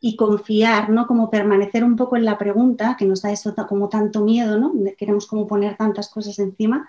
[0.00, 1.06] y confiar, ¿no?
[1.06, 4.72] Como permanecer un poco en la pregunta, que nos da eso como tanto miedo, ¿no?
[4.96, 6.88] Queremos como poner tantas cosas encima,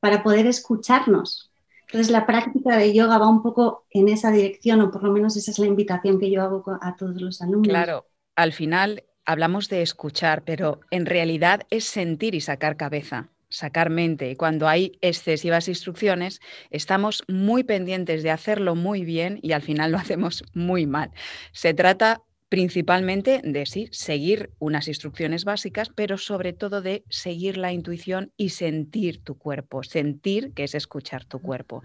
[0.00, 1.50] para poder escucharnos,
[1.94, 5.36] entonces la práctica de yoga va un poco en esa dirección, o por lo menos
[5.36, 7.68] esa es la invitación que yo hago a todos los alumnos.
[7.68, 13.88] Claro, al final hablamos de escuchar, pero en realidad es sentir y sacar cabeza sacar
[13.88, 14.28] mente.
[14.28, 16.40] Y cuando hay excesivas instrucciones,
[16.70, 21.12] estamos muy pendientes de hacerlo muy bien y al final lo hacemos muy mal.
[21.52, 22.24] Se trata
[22.54, 28.50] principalmente de sí, seguir unas instrucciones básicas, pero sobre todo de seguir la intuición y
[28.50, 31.82] sentir tu cuerpo, sentir que es escuchar tu cuerpo.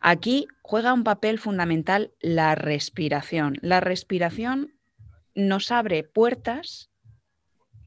[0.00, 3.56] Aquí juega un papel fundamental la respiración.
[3.62, 4.72] La respiración
[5.34, 6.92] nos abre puertas,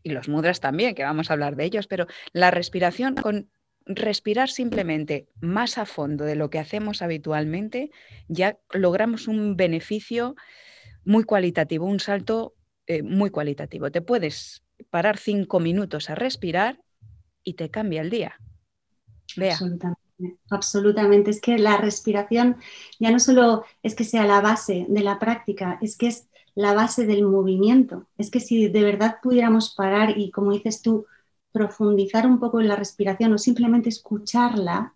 [0.03, 3.49] y los mudras también, que vamos a hablar de ellos, pero la respiración con
[3.85, 7.91] respirar simplemente más a fondo de lo que hacemos habitualmente,
[8.27, 10.35] ya logramos un beneficio
[11.05, 12.55] muy cualitativo, un salto
[12.87, 13.91] eh, muy cualitativo.
[13.91, 16.81] Te puedes parar cinco minutos a respirar
[17.43, 18.35] y te cambia el día.
[19.37, 19.53] Vea.
[19.53, 20.05] Absolutamente.
[20.49, 21.31] Absolutamente.
[21.31, 22.57] Es que la respiración
[22.99, 26.73] ya no solo es que sea la base de la práctica, es que es la
[26.73, 28.07] base del movimiento.
[28.17, 31.05] Es que si de verdad pudiéramos parar y, como dices tú,
[31.51, 34.93] profundizar un poco en la respiración o simplemente escucharla,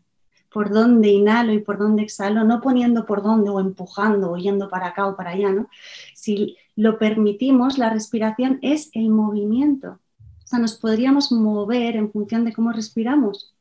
[0.52, 4.70] por dónde inhalo y por dónde exhalo, no poniendo por dónde o empujando o yendo
[4.70, 5.70] para acá o para allá, ¿no?
[6.16, 10.00] Si lo permitimos, la respiración es el movimiento.
[10.44, 13.56] O sea, nos podríamos mover en función de cómo respiramos.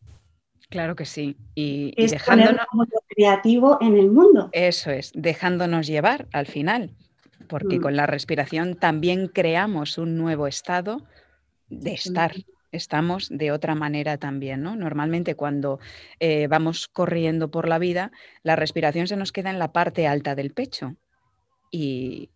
[0.70, 1.36] Claro que sí.
[1.54, 2.66] Y, es dejándonos
[3.08, 4.50] creativo en el mundo.
[4.52, 6.94] Eso es, dejándonos llevar al final,
[7.48, 7.82] porque mm.
[7.82, 11.02] con la respiración también creamos un nuevo estado
[11.68, 12.32] de estar
[12.72, 14.76] estamos de otra manera también, ¿no?
[14.76, 15.78] Normalmente cuando
[16.20, 18.12] eh, vamos corriendo por la vida,
[18.42, 20.96] la respiración se nos queda en la parte alta del pecho
[21.70, 22.30] y,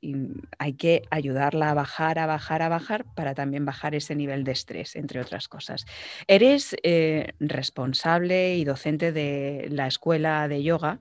[0.59, 4.53] hay que ayudarla a bajar, a bajar, a bajar para también bajar ese nivel de
[4.53, 5.87] estrés, entre otras cosas.
[6.27, 11.01] Eres eh, responsable y docente de la escuela de yoga,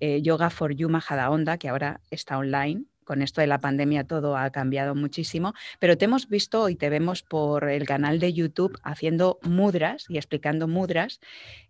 [0.00, 4.36] eh, Yoga for You Majadahonda, que ahora está online con esto de la pandemia todo
[4.36, 8.78] ha cambiado muchísimo, pero te hemos visto y te vemos por el canal de YouTube
[8.82, 11.20] haciendo mudras y explicando mudras,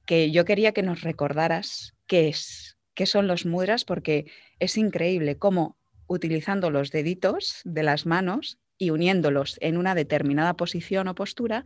[0.06, 4.26] que yo quería que nos recordaras qué es, qué son los mudras, porque
[4.58, 5.76] es increíble cómo
[6.06, 11.64] utilizando los deditos de las manos y uniéndolos en una determinada posición o postura,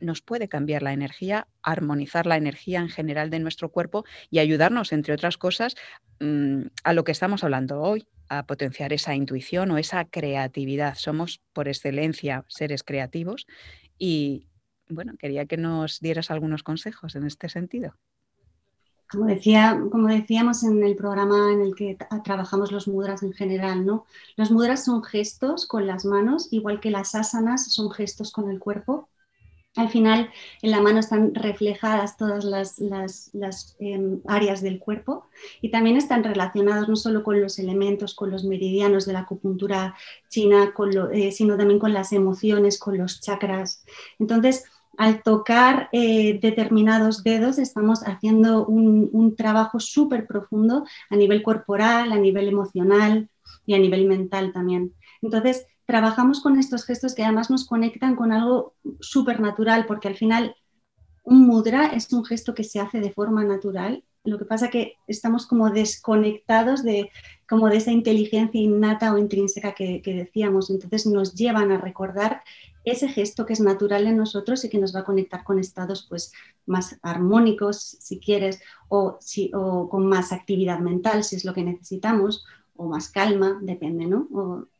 [0.00, 4.92] nos puede cambiar la energía, armonizar la energía en general de nuestro cuerpo y ayudarnos,
[4.92, 5.74] entre otras cosas,
[6.20, 10.94] mm, a lo que estamos hablando hoy, a potenciar esa intuición o esa creatividad.
[10.94, 13.46] Somos por excelencia seres creativos
[13.98, 14.46] y
[14.88, 17.94] bueno, quería que nos dieras algunos consejos en este sentido.
[19.10, 23.84] como, decía, como decíamos en el programa en el que trabajamos los mudras en general,
[23.84, 24.06] ¿no?
[24.36, 28.60] Los mudras son gestos con las manos, igual que las asanas son gestos con el
[28.60, 29.08] cuerpo.
[29.76, 30.30] Al final,
[30.62, 35.28] en la mano están reflejadas todas las, em, áreas del cuerpo
[35.62, 39.94] y también están relacionados no solo con los elementos, con los meridianos de la acupuntura
[40.28, 40.74] china,
[41.12, 43.84] eh, sino también con las emociones, con los chakras.
[44.18, 44.64] Entonces,
[44.98, 52.18] al tocar eh, determinados dedos estamos haciendo un, trabajo súper profundo a nivel corporal, a
[52.18, 53.30] nivel emocional
[53.66, 54.94] y a nivel mental también.
[55.22, 60.14] Entonces, trabajamos con estos gestos que además nos conectan con algo súper natural, porque al
[60.14, 60.54] final
[61.24, 64.04] un mudra es un gesto que se hace de forma natural.
[64.22, 67.10] Lo que pasa que estamos como desconectados de,
[67.48, 70.70] como de esa inteligencia innata o intrínseca que, decíamos.
[70.70, 72.42] Entonces nos llevan a recordar
[72.84, 76.06] ese gesto que es natural en nosotros y que nos va a conectar con estados
[76.08, 76.32] pues,
[76.66, 79.18] más armónicos, si quieres, o
[79.90, 82.44] con más actividad mental, si es lo que necesitamos,
[82.80, 84.26] o más calma, depende, ¿no?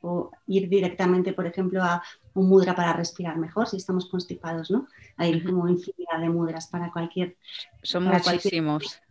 [0.01, 4.88] O, ir directamente, por ejemplo, a un mudra para respirar mejor, si estamos constipados, ¿no?
[5.18, 7.36] Hay como infinidad de mudras para cualquier...
[7.82, 9.03] Son muchísimos.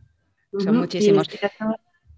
[0.58, 1.30] Son muchísimos.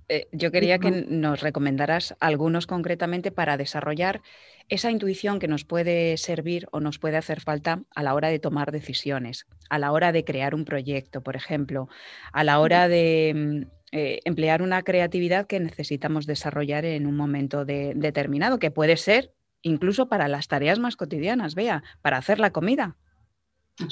[0.07, 4.21] Eh, yo quería que nos recomendaras algunos concretamente para desarrollar
[4.69, 8.39] esa intuición que nos puede servir o nos puede hacer falta a la hora de
[8.39, 11.89] tomar decisiones, a la hora de crear un proyecto, por ejemplo,
[12.31, 17.65] a la hora de mm, eh, emplear una creatividad que necesitamos desarrollar en un momento
[17.65, 19.33] determinado, que puede ser
[19.63, 22.95] incluso para las tareas más cotidianas, vea, para hacer la comida.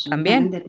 [0.10, 0.64] También.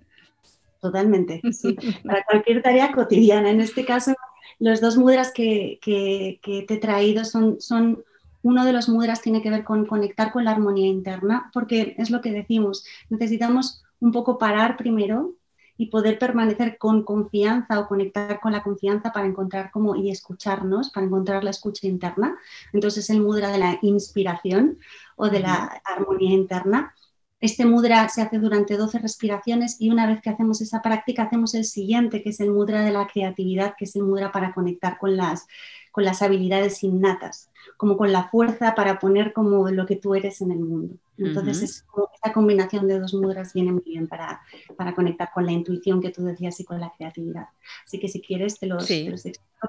[0.80, 1.76] Totalmente, sí.
[2.04, 3.50] Para cualquier tarea cotidiana.
[3.50, 4.14] En este caso,
[4.58, 8.02] los dos mudras que, te he traído son, son,
[8.42, 12.10] uno de los mudras tiene que ver con conectar con la armonía interna, porque es
[12.10, 15.34] lo que decimos, necesitamos un poco parar primero
[15.80, 20.90] y poder permanecer con confianza o conectar con la confianza para encontrar cómo y escucharnos,
[20.90, 22.36] para encontrar la escucha interna.
[22.74, 24.78] Entonces el mudra de la inspiración
[25.16, 26.94] o de la armonía interna.
[27.40, 31.54] Este mudra se hace durante 12 respiraciones y una vez que hacemos esa práctica hacemos
[31.54, 34.98] el siguiente, que es el mudra de la creatividad, que es el mudra para conectar
[34.98, 35.46] con las,
[35.92, 40.42] con las habilidades innatas, como con la fuerza para poner como lo que tú eres
[40.42, 40.96] en el mundo.
[41.26, 44.40] Entonces, es esta combinación de dos mudras viene muy bien para,
[44.76, 47.46] para, conectar con la intuición que tú decías y con la creatividad.
[47.86, 49.10] Así que si quieres, te los, sí.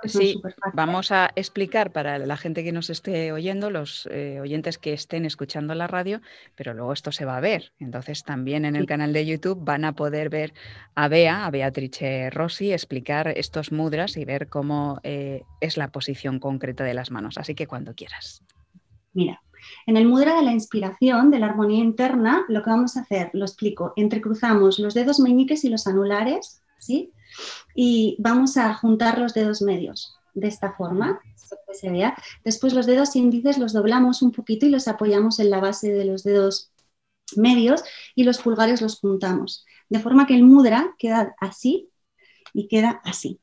[0.05, 0.41] sí.
[0.73, 5.25] Vamos a explicar para la gente que nos esté oyendo, los eh, oyentes que estén
[5.25, 6.21] escuchando la radio,
[6.55, 7.71] pero luego esto se va a ver.
[7.79, 10.53] Entonces, también en el canal de YouTube van a poder ver
[10.95, 16.39] a Bea, a Beatrice Rossi, explicar estos mudras y ver cómo eh, es la posición
[16.39, 17.37] concreta de las manos.
[17.37, 18.43] Así que cuando quieras.
[19.13, 19.41] Mira,
[19.85, 23.29] en el mudra de la inspiración, de la armonía interna, lo que vamos a hacer,
[23.33, 27.11] lo explico, entrecruzamos los dedos meñiques y los anulares, ¿sí?
[27.75, 31.19] Y vamos a juntar los dedos medios de esta forma.
[32.43, 36.05] Después los dedos índices los doblamos un poquito y los apoyamos en la base de
[36.05, 36.71] los dedos
[37.35, 37.83] medios
[38.15, 39.65] y los pulgares los juntamos.
[39.89, 41.89] De forma que el mudra queda así
[42.53, 43.39] y queda así.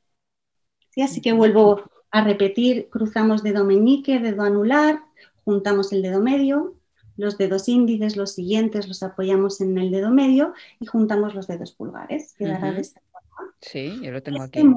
[0.91, 1.03] ¿Sí?
[1.03, 5.03] Así que vuelvo a repetir, cruzamos dedo meñique, dedo anular,
[5.49, 6.75] juntamos el dedo medio,
[7.17, 11.73] los dedos índices, los siguientes, los apoyamos en el dedo medio y juntamos los dedos
[11.73, 12.35] pulgares.
[12.35, 13.55] Quedará de esta forma.
[13.59, 14.69] Sí, yo lo tengo este aquí.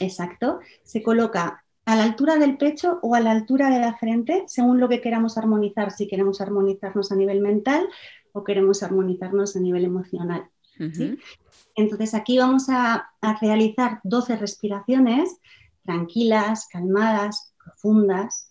[0.00, 4.44] exacto, se coloca a la altura del pecho o a la altura de la frente,
[4.46, 7.86] según lo que queramos armonizar, si queremos armonizarnos a nivel mental
[8.32, 10.48] o queremos armonizarnos a nivel emocional.
[11.74, 15.36] Entonces aquí vamos a, a realizar 12 respiraciones
[15.84, 18.49] tranquilas, calmadas, profundas,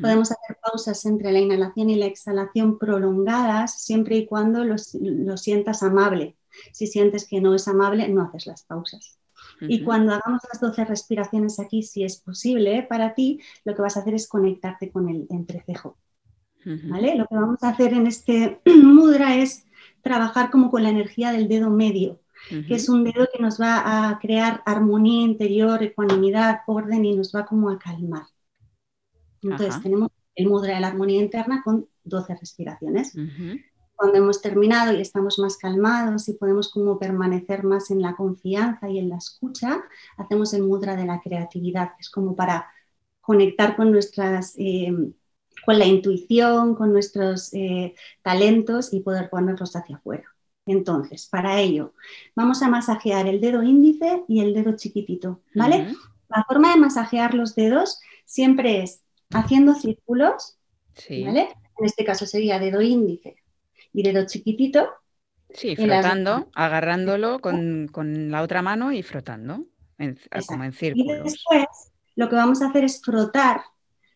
[0.00, 5.82] Podemos hacer pausas entre la inhalación y la exhalación prolongadas siempre y cuando lo, sientas
[5.82, 6.36] amable.
[6.72, 9.18] Si sientes que no es amable, no haces las pausas.
[9.60, 13.96] Y cuando hagamos las 12 respiraciones aquí, si es posible para ti, lo que vas
[13.96, 15.96] a hacer es conectarte con el entrecejo.
[16.64, 17.16] ¿vale?
[17.16, 19.64] Lo que vamos a hacer en este mudra es
[20.02, 24.10] trabajar como con la energía del dedo medio, que es un dedo que nos va
[24.10, 28.26] a crear armonía interior, ecuanimidad, orden y nos va como a calmar.
[29.42, 33.14] Entonces tenemos el mudra de la armonía interna con 12 respiraciones.
[33.94, 38.88] Cuando hemos terminado y estamos más calmados y podemos como permanecer más en la confianza
[38.88, 39.82] y en la escucha,
[40.16, 42.66] hacemos el mudra de la creatividad, que es como para
[43.20, 44.54] conectar con nuestras...
[44.56, 44.92] Eh,
[45.66, 50.24] con la intuición, con nuestros eh, talentos y poder ponerlos hacia afuera.
[50.66, 51.94] Entonces, para ello,
[52.34, 55.94] vamos a masajear el dedo índice y el dedo chiquitito, ¿vale?
[56.28, 60.58] La forma de masajear los dedos siempre es haciendo círculos,
[61.24, 61.48] ¿vale?
[61.78, 63.36] En este caso sería dedo índice
[63.92, 64.88] y dedo chiquitito.
[65.50, 67.90] Sí, frotando, agarrándolo con,
[68.30, 69.66] la otra mano y frotando.
[70.46, 71.24] como en Y círculos.
[71.24, 71.66] después
[72.16, 73.62] lo que vamos a hacer es frotar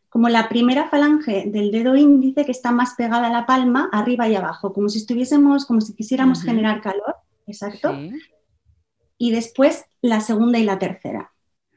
[0.09, 4.29] como la primera falange del dedo índice que está más pegada a la palma, arriba
[4.29, 7.95] y abajo, como si estuviésemos, como si quisiéramos generar calor, exacto.
[7.95, 8.13] Sí,
[9.17, 11.33] Y después la segunda y la tercera,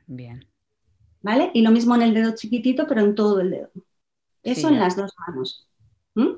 [0.05, 0.49] bien.
[1.25, 1.49] ¿Vale?
[1.55, 3.71] Y lo mismo en el dedo chiquitito, pero en todo el dedo.
[4.43, 5.67] Eso Sí, en las dos manos.
[6.13, 6.35] ¿Mm?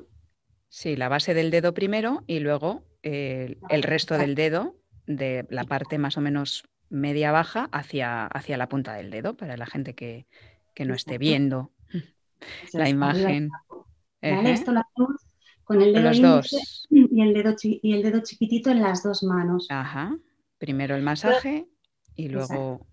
[0.70, 4.76] Sí, la base del dedo primero y luego eh, el resto del dedo
[5.06, 9.58] de la parte más o menos media baja hacia, hacia la punta del dedo para
[9.58, 10.26] la gente que,
[10.74, 11.70] que no esté viendo
[12.64, 13.50] Eso la imagen.
[14.22, 14.52] ¿vale?
[14.52, 15.20] Esto lo hacemos
[15.64, 16.56] con el dedo índice
[16.88, 19.66] y el dedo, y el dedo chiquitito en las dos manos.
[19.68, 20.16] Ajá.
[20.56, 21.68] Primero el masaje
[22.16, 22.86] y luego.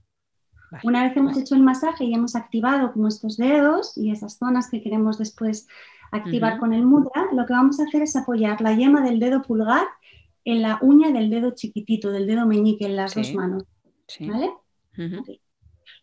[0.75, 0.87] Vale.
[0.87, 4.69] Una vez hemos hecho el masaje y hemos activado como estos dedos y esas zonas
[4.69, 5.67] que queremos después
[6.11, 9.41] activar con el mudra, lo que vamos a hacer es apoyar la yema del dedo
[9.41, 9.85] pulgar
[10.43, 13.63] en la uña del dedo chiquitito, del dedo meñique en las dos manos,
[14.07, 14.29] Sí.
[14.29, 14.51] ¿vale?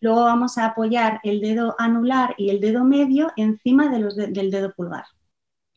[0.01, 4.27] Luego vamos a apoyar el dedo anular y el dedo medio encima de los de-
[4.27, 5.05] del dedo pulgar.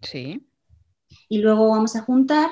[0.03, 0.47] Sí.
[1.28, 2.51] Y luego vamos a juntar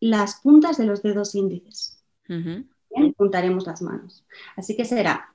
[0.00, 2.02] las puntas de los dedos índices.
[2.28, 4.24] Bien, juntaremos las manos.
[4.56, 5.34] Así que será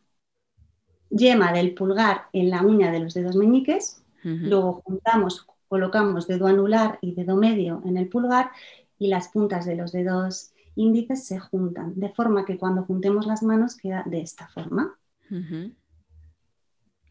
[1.12, 7.00] yema del pulgar en la uña de los dedos meñiques, luego juntamos, colocamos dedo anular
[7.02, 8.52] y dedo medio en el pulgar
[8.98, 13.44] y las puntas de los dedos índices se juntan, de forma que cuando juntemos las
[13.44, 14.96] manos queda de esta forma.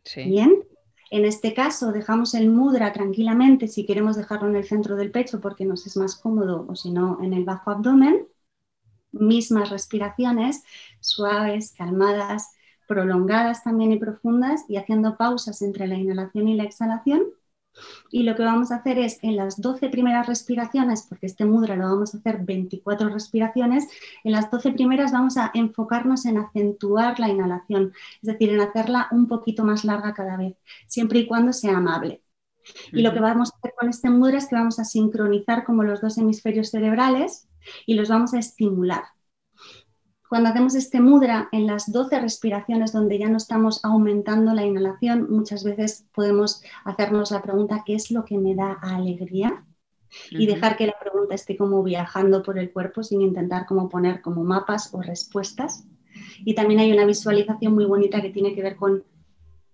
[0.05, 0.25] Sí.
[0.25, 0.65] Bien,
[1.11, 5.41] en este caso dejamos el mudra tranquilamente si queremos dejarlo en el centro del pecho
[5.41, 8.27] porque nos es más cómodo o si no en el bajo abdomen.
[9.13, 10.63] Mismas respiraciones
[11.01, 12.53] suaves, calmadas,
[12.91, 17.23] prolongadas también y profundas y haciendo pausas entre la inhalación y la exhalación.
[18.11, 21.77] Y lo que vamos a hacer es en las 12 primeras respiraciones, porque este mudra
[21.77, 23.87] lo vamos a hacer 24 respiraciones,
[24.25, 29.07] en las 12 primeras vamos a enfocarnos en acentuar la inhalación, es decir, en hacerla
[29.13, 30.57] un poquito más larga cada vez,
[30.89, 32.25] siempre y cuando sea amable.
[32.93, 35.85] Y lo que vamos a hacer con este mudra es que vamos a sincronizar como
[35.85, 37.49] los dos hemisferios cerebrales
[37.87, 39.05] y los vamos a estimular.
[40.31, 45.27] Cuando hacemos este mudra en las 12 respiraciones donde ya no estamos aumentando la inhalación,
[45.29, 49.65] muchas veces podemos hacernos la pregunta, ¿qué es lo que me da alegría?
[50.31, 54.23] Y dejar que la pregunta esté como viajando por el cuerpo sin intentar como poner
[54.23, 55.89] como mapas o respuestas.
[56.45, 59.03] Y también hay una visualización muy bonita que tiene que ver con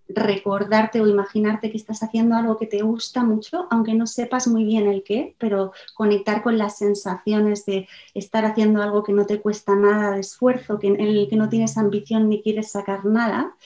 [0.08, 4.64] recordarte o imaginarte que estás haciendo algo que te gusta mucho, aunque no sepas muy
[4.64, 9.40] bien el qué, pero conectar con las sensaciones de estar haciendo algo que no te
[9.40, 13.56] cuesta nada de esfuerzo, que, en el que no tienes ambición ni quieres sacar nada.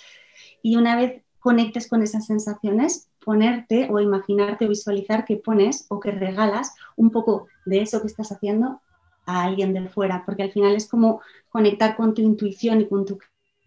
[0.62, 6.01] Y una vez conectes con esas sensaciones, ponerte o imaginarte o visualizar que pones o
[6.01, 8.80] que regalas un poco de eso que estás haciendo
[9.26, 11.20] a alguien de fuera, porque al final es como
[11.51, 13.18] conectar con tu intuición y con tu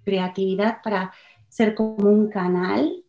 [0.04, 1.14] creatividad para
[1.54, 3.04] ser como un canal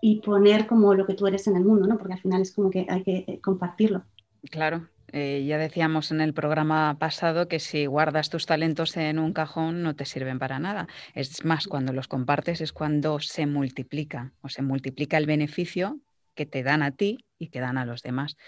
[0.00, 1.98] y poner como lo que tú eres en el mundo, ¿no?
[1.98, 4.06] Porque al final es como que hay que eh, compartirlo.
[4.50, 9.34] Claro, eh, ya decíamos en el programa pasado que si guardas tus talentos en un
[9.34, 10.88] cajón no te sirven para nada.
[11.14, 16.00] Es más, cuando los compartes es cuando se multiplica o se multiplica el beneficio
[16.34, 18.38] que te dan a ti y que dan a los demás.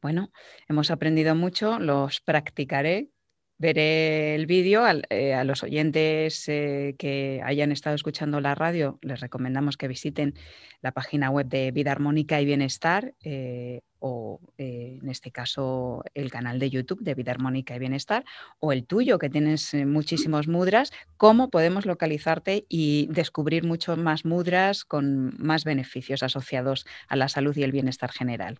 [0.00, 0.30] Bueno,
[0.70, 3.10] hemos aprendido mucho, los practicaré.
[3.58, 4.82] Veré el vídeo.
[5.10, 10.34] eh, a los oyentes eh, que hayan estado escuchando la radio, les recomendamos que visiten
[10.80, 16.58] la página web de Vida Armónica y Bienestar eh, o en este caso el canal
[16.58, 18.24] de YouTube de Vida Armónica y Bienestar
[18.58, 24.84] o el tuyo que tienes muchísimos mudras, cómo podemos localizarte y descubrir muchos más mudras
[24.84, 28.58] con más beneficios asociados a la salud y el bienestar general.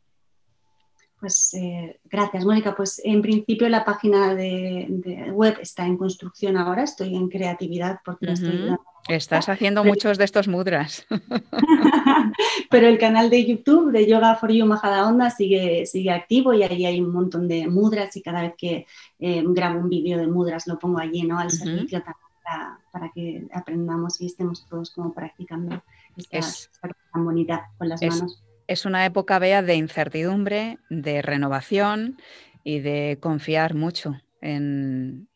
[1.23, 2.75] Pues eh, gracias, Mónica.
[2.75, 8.01] Pues en principio la página de, de web está en construcción ahora, estoy en creatividad
[8.05, 8.75] porque estoy.
[9.09, 11.07] Estás haciendo Pero- muchos de estos mudras.
[12.71, 16.65] Pero el canal de YouTube de Yoga for You Majada Onda sigue, sigue activo y
[16.65, 18.87] ahí hay un montón de mudras y cada vez que
[19.21, 21.39] eh, grabo un vídeo de mudras lo pongo allí, ¿no?
[21.39, 25.83] Al servicio también para, para que aprendamos y estemos todos como practicando
[26.17, 28.43] esta, Es- esta tan bonita con las es- manos.
[28.67, 32.17] Es una época, Bea, de incertidumbre, de renovación
[32.65, 35.29] y de confiar mucho en,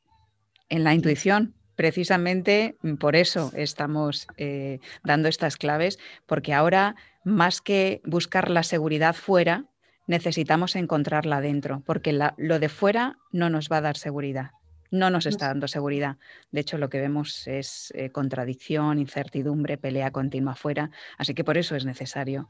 [0.69, 1.55] en la intuición.
[1.75, 9.15] Precisamente por eso estamos eh, dando estas claves, porque ahora, más que buscar la seguridad
[9.15, 9.67] fuera,
[10.07, 14.53] necesitamos encontrarla dentro, porque la- lo de fuera no nos va a dar seguridad.
[14.93, 16.17] No nos está dando seguridad.
[16.53, 20.91] De hecho, lo que vemos es eh, contradicción, incertidumbre, pelea continua afuera.
[21.19, 22.47] Así que por eso es necesario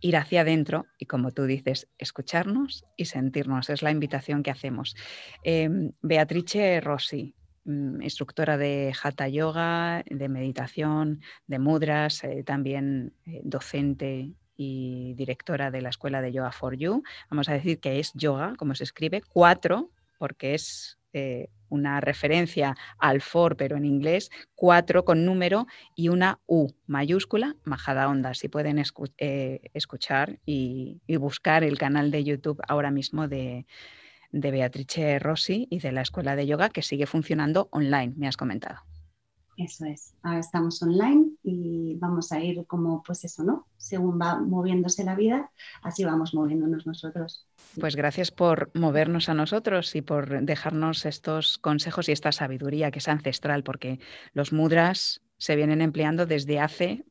[0.00, 3.70] ir hacia adentro y, como tú dices, escucharnos y sentirnos.
[3.70, 4.96] Es la invitación que hacemos.
[5.42, 7.34] Em, Beatrice Rossi,
[7.64, 15.70] mm, instructora de Hatha Yoga, de meditación, de mudras, eh, también eh, docente y directora
[15.70, 17.02] de la Escuela de Yoga for You.
[17.30, 22.76] Vamos a decir que es yoga, como se escribe, cuatro, porque es eh, una referencia
[22.98, 28.34] al for, pero en inglés, cuatro con número y una U mayúscula, Majada Onda.
[28.34, 33.66] Si pueden escuchar y, buscar el canal de YouTube ahora mismo de,
[34.32, 38.36] de Beatrice Rossi y de la Escuela de Yoga que sigue funcionando online, me has
[38.36, 38.80] comentado.
[39.56, 43.68] Eso es, ahora estamos online y vamos a ir como, pues eso, ¿no?
[43.76, 47.46] Según va moviéndose la vida, así vamos moviéndonos nosotros.
[47.80, 52.98] Pues gracias por movernos a nosotros y por dejarnos estos consejos y esta sabiduría que
[52.98, 54.00] es ancestral, porque
[54.32, 57.04] los mudras se vienen empleando desde hace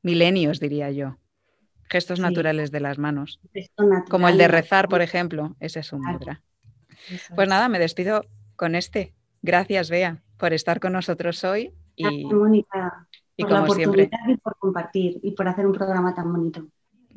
[0.00, 1.18] milenios, diría yo.
[1.90, 3.40] Gestos naturales de las manos.
[4.08, 6.40] Como el de rezar, por ejemplo, ese es un mudra.
[7.34, 9.12] Pues nada, me despido con este.
[9.42, 11.72] Gracias, Bea, por estar con nosotros hoy.
[11.96, 14.32] Y, Mónica, y por como la oportunidad siempre.
[14.32, 16.66] y por compartir y por hacer un programa tan bonito.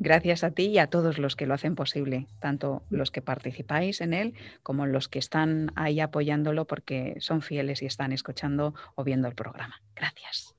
[0.02, 4.00] Gracias a ti y a todos los que lo hacen posible, tanto los que participáis
[4.00, 9.04] en él como los que están ahí apoyándolo porque son fieles y están escuchando o
[9.04, 9.82] viendo el programa.
[9.94, 10.54] Gracias.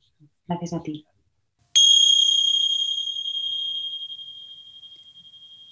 [0.47, 1.07] Gracias a ti.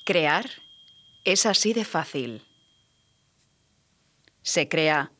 [0.03, 0.45] Crear
[1.23, 2.41] es así de fácil.
[4.41, 5.11] Se crea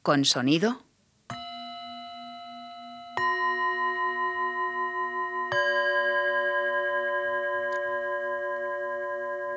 [0.00, 0.86] con sonido.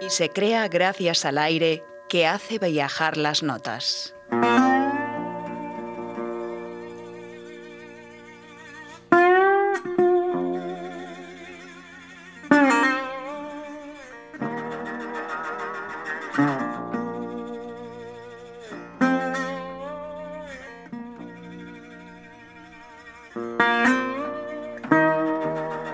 [0.05, 4.13] Y se crea gracias al aire que hace viajar las notas.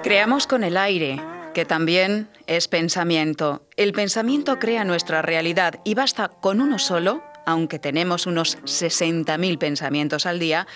[0.01, 1.21] Creamos con el aire,
[1.59, 3.67] que también es pensamiento.
[3.75, 10.25] El pensamiento crea nuestra realidad y basta con uno solo, aunque tenemos unos 60.000 pensamientos
[10.25, 10.67] al día,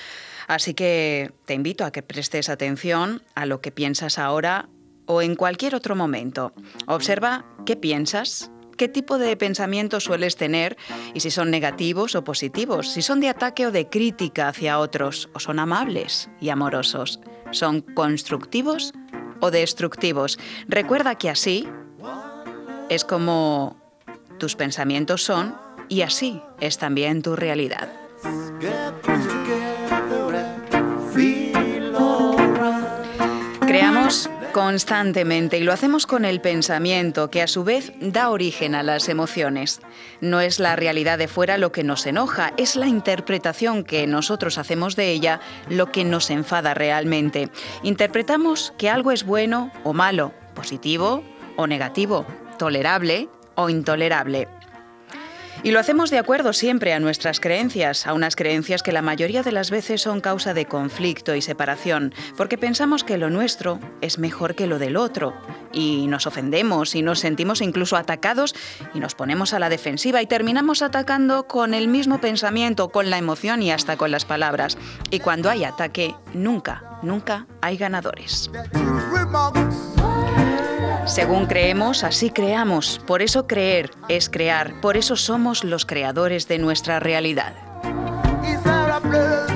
[0.46, 4.68] así que te invito a que prestes atención a lo que piensas ahora
[5.06, 6.52] o en cualquier otro momento.
[6.86, 10.76] Observa qué piensas, qué tipo de pensamiento sueles tener
[11.14, 15.30] y si son negativos o positivos, si son de ataque o de crítica hacia otros,
[15.34, 17.22] o son amables y amorosos,
[17.52, 18.92] son constructivos
[19.44, 20.40] o destructivos.
[20.70, 21.68] Recuerda que así
[22.90, 23.76] es como
[24.40, 25.56] tus pensamientos son
[25.90, 27.90] y así es también tu realidad.
[33.68, 38.84] Creamos constantemente y lo hacemos con el pensamiento que a su vez da origen a
[38.84, 39.82] las emociones.
[40.22, 44.58] No es la realidad de fuera lo que nos enoja, es la interpretación que nosotros
[44.58, 47.50] hacemos de ella lo que nos enfada realmente.
[47.82, 51.24] Interpretamos que algo es bueno o malo, positivo
[51.58, 52.26] o negativo,
[52.58, 54.48] tolerable o intolerable.
[55.62, 59.44] Y lo hacemos de acuerdo siempre a nuestras creencias, a unas creencias que la mayoría
[59.44, 64.18] de las veces son causa de conflicto y separación, porque pensamos que lo nuestro es
[64.18, 65.34] mejor que lo del otro,
[65.72, 68.56] y nos ofendemos y nos sentimos incluso atacados
[68.94, 73.18] y nos ponemos a la defensiva y terminamos atacando con el mismo pensamiento, con la
[73.18, 74.78] emoción y hasta con las palabras.
[75.10, 78.50] Y cuando hay ataque, nunca, nunca hay ganadores.
[81.06, 83.02] Según creemos, así creamos.
[83.06, 84.80] Por eso creer es crear.
[84.82, 87.54] Por eso somos los creadores de nuestra realidad.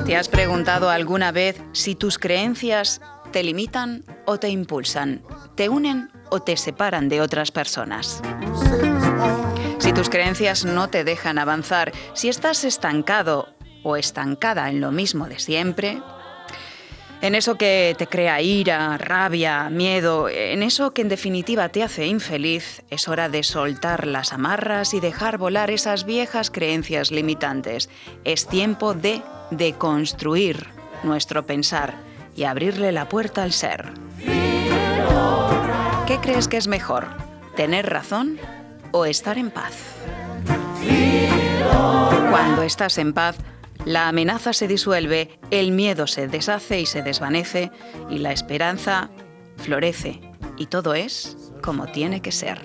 [0.06, 5.22] ¿Te has preguntado alguna vez si tus creencias te limitan o te impulsan?
[5.56, 8.22] ¿Te unen o te separan de otras personas?
[9.80, 13.48] Si tus creencias no te dejan avanzar, si estás estancado
[13.84, 16.02] o estancada en lo mismo de siempre,
[17.22, 22.06] en eso que te crea ira, rabia, miedo, en eso que en definitiva te hace
[22.06, 27.90] infeliz, es hora de soltar las amarras y dejar volar esas viejas creencias limitantes.
[28.24, 30.68] Es tiempo de deconstruir
[31.04, 31.96] nuestro pensar
[32.36, 33.92] y abrirle la puerta al ser.
[36.06, 37.08] ¿Qué crees que es mejor?
[37.56, 38.40] ¿Tener razón
[38.92, 39.74] o estar en paz?
[42.30, 43.38] Cuando estás en paz,
[43.88, 47.72] la amenaza se disuelve, el miedo se deshace y se desvanece
[48.10, 49.10] y la esperanza
[49.56, 50.20] florece.
[50.58, 52.60] Y todo es como tiene que ser.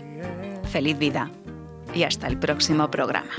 [0.65, 1.31] Feliz vida
[1.95, 3.31] y hasta el próximo programa.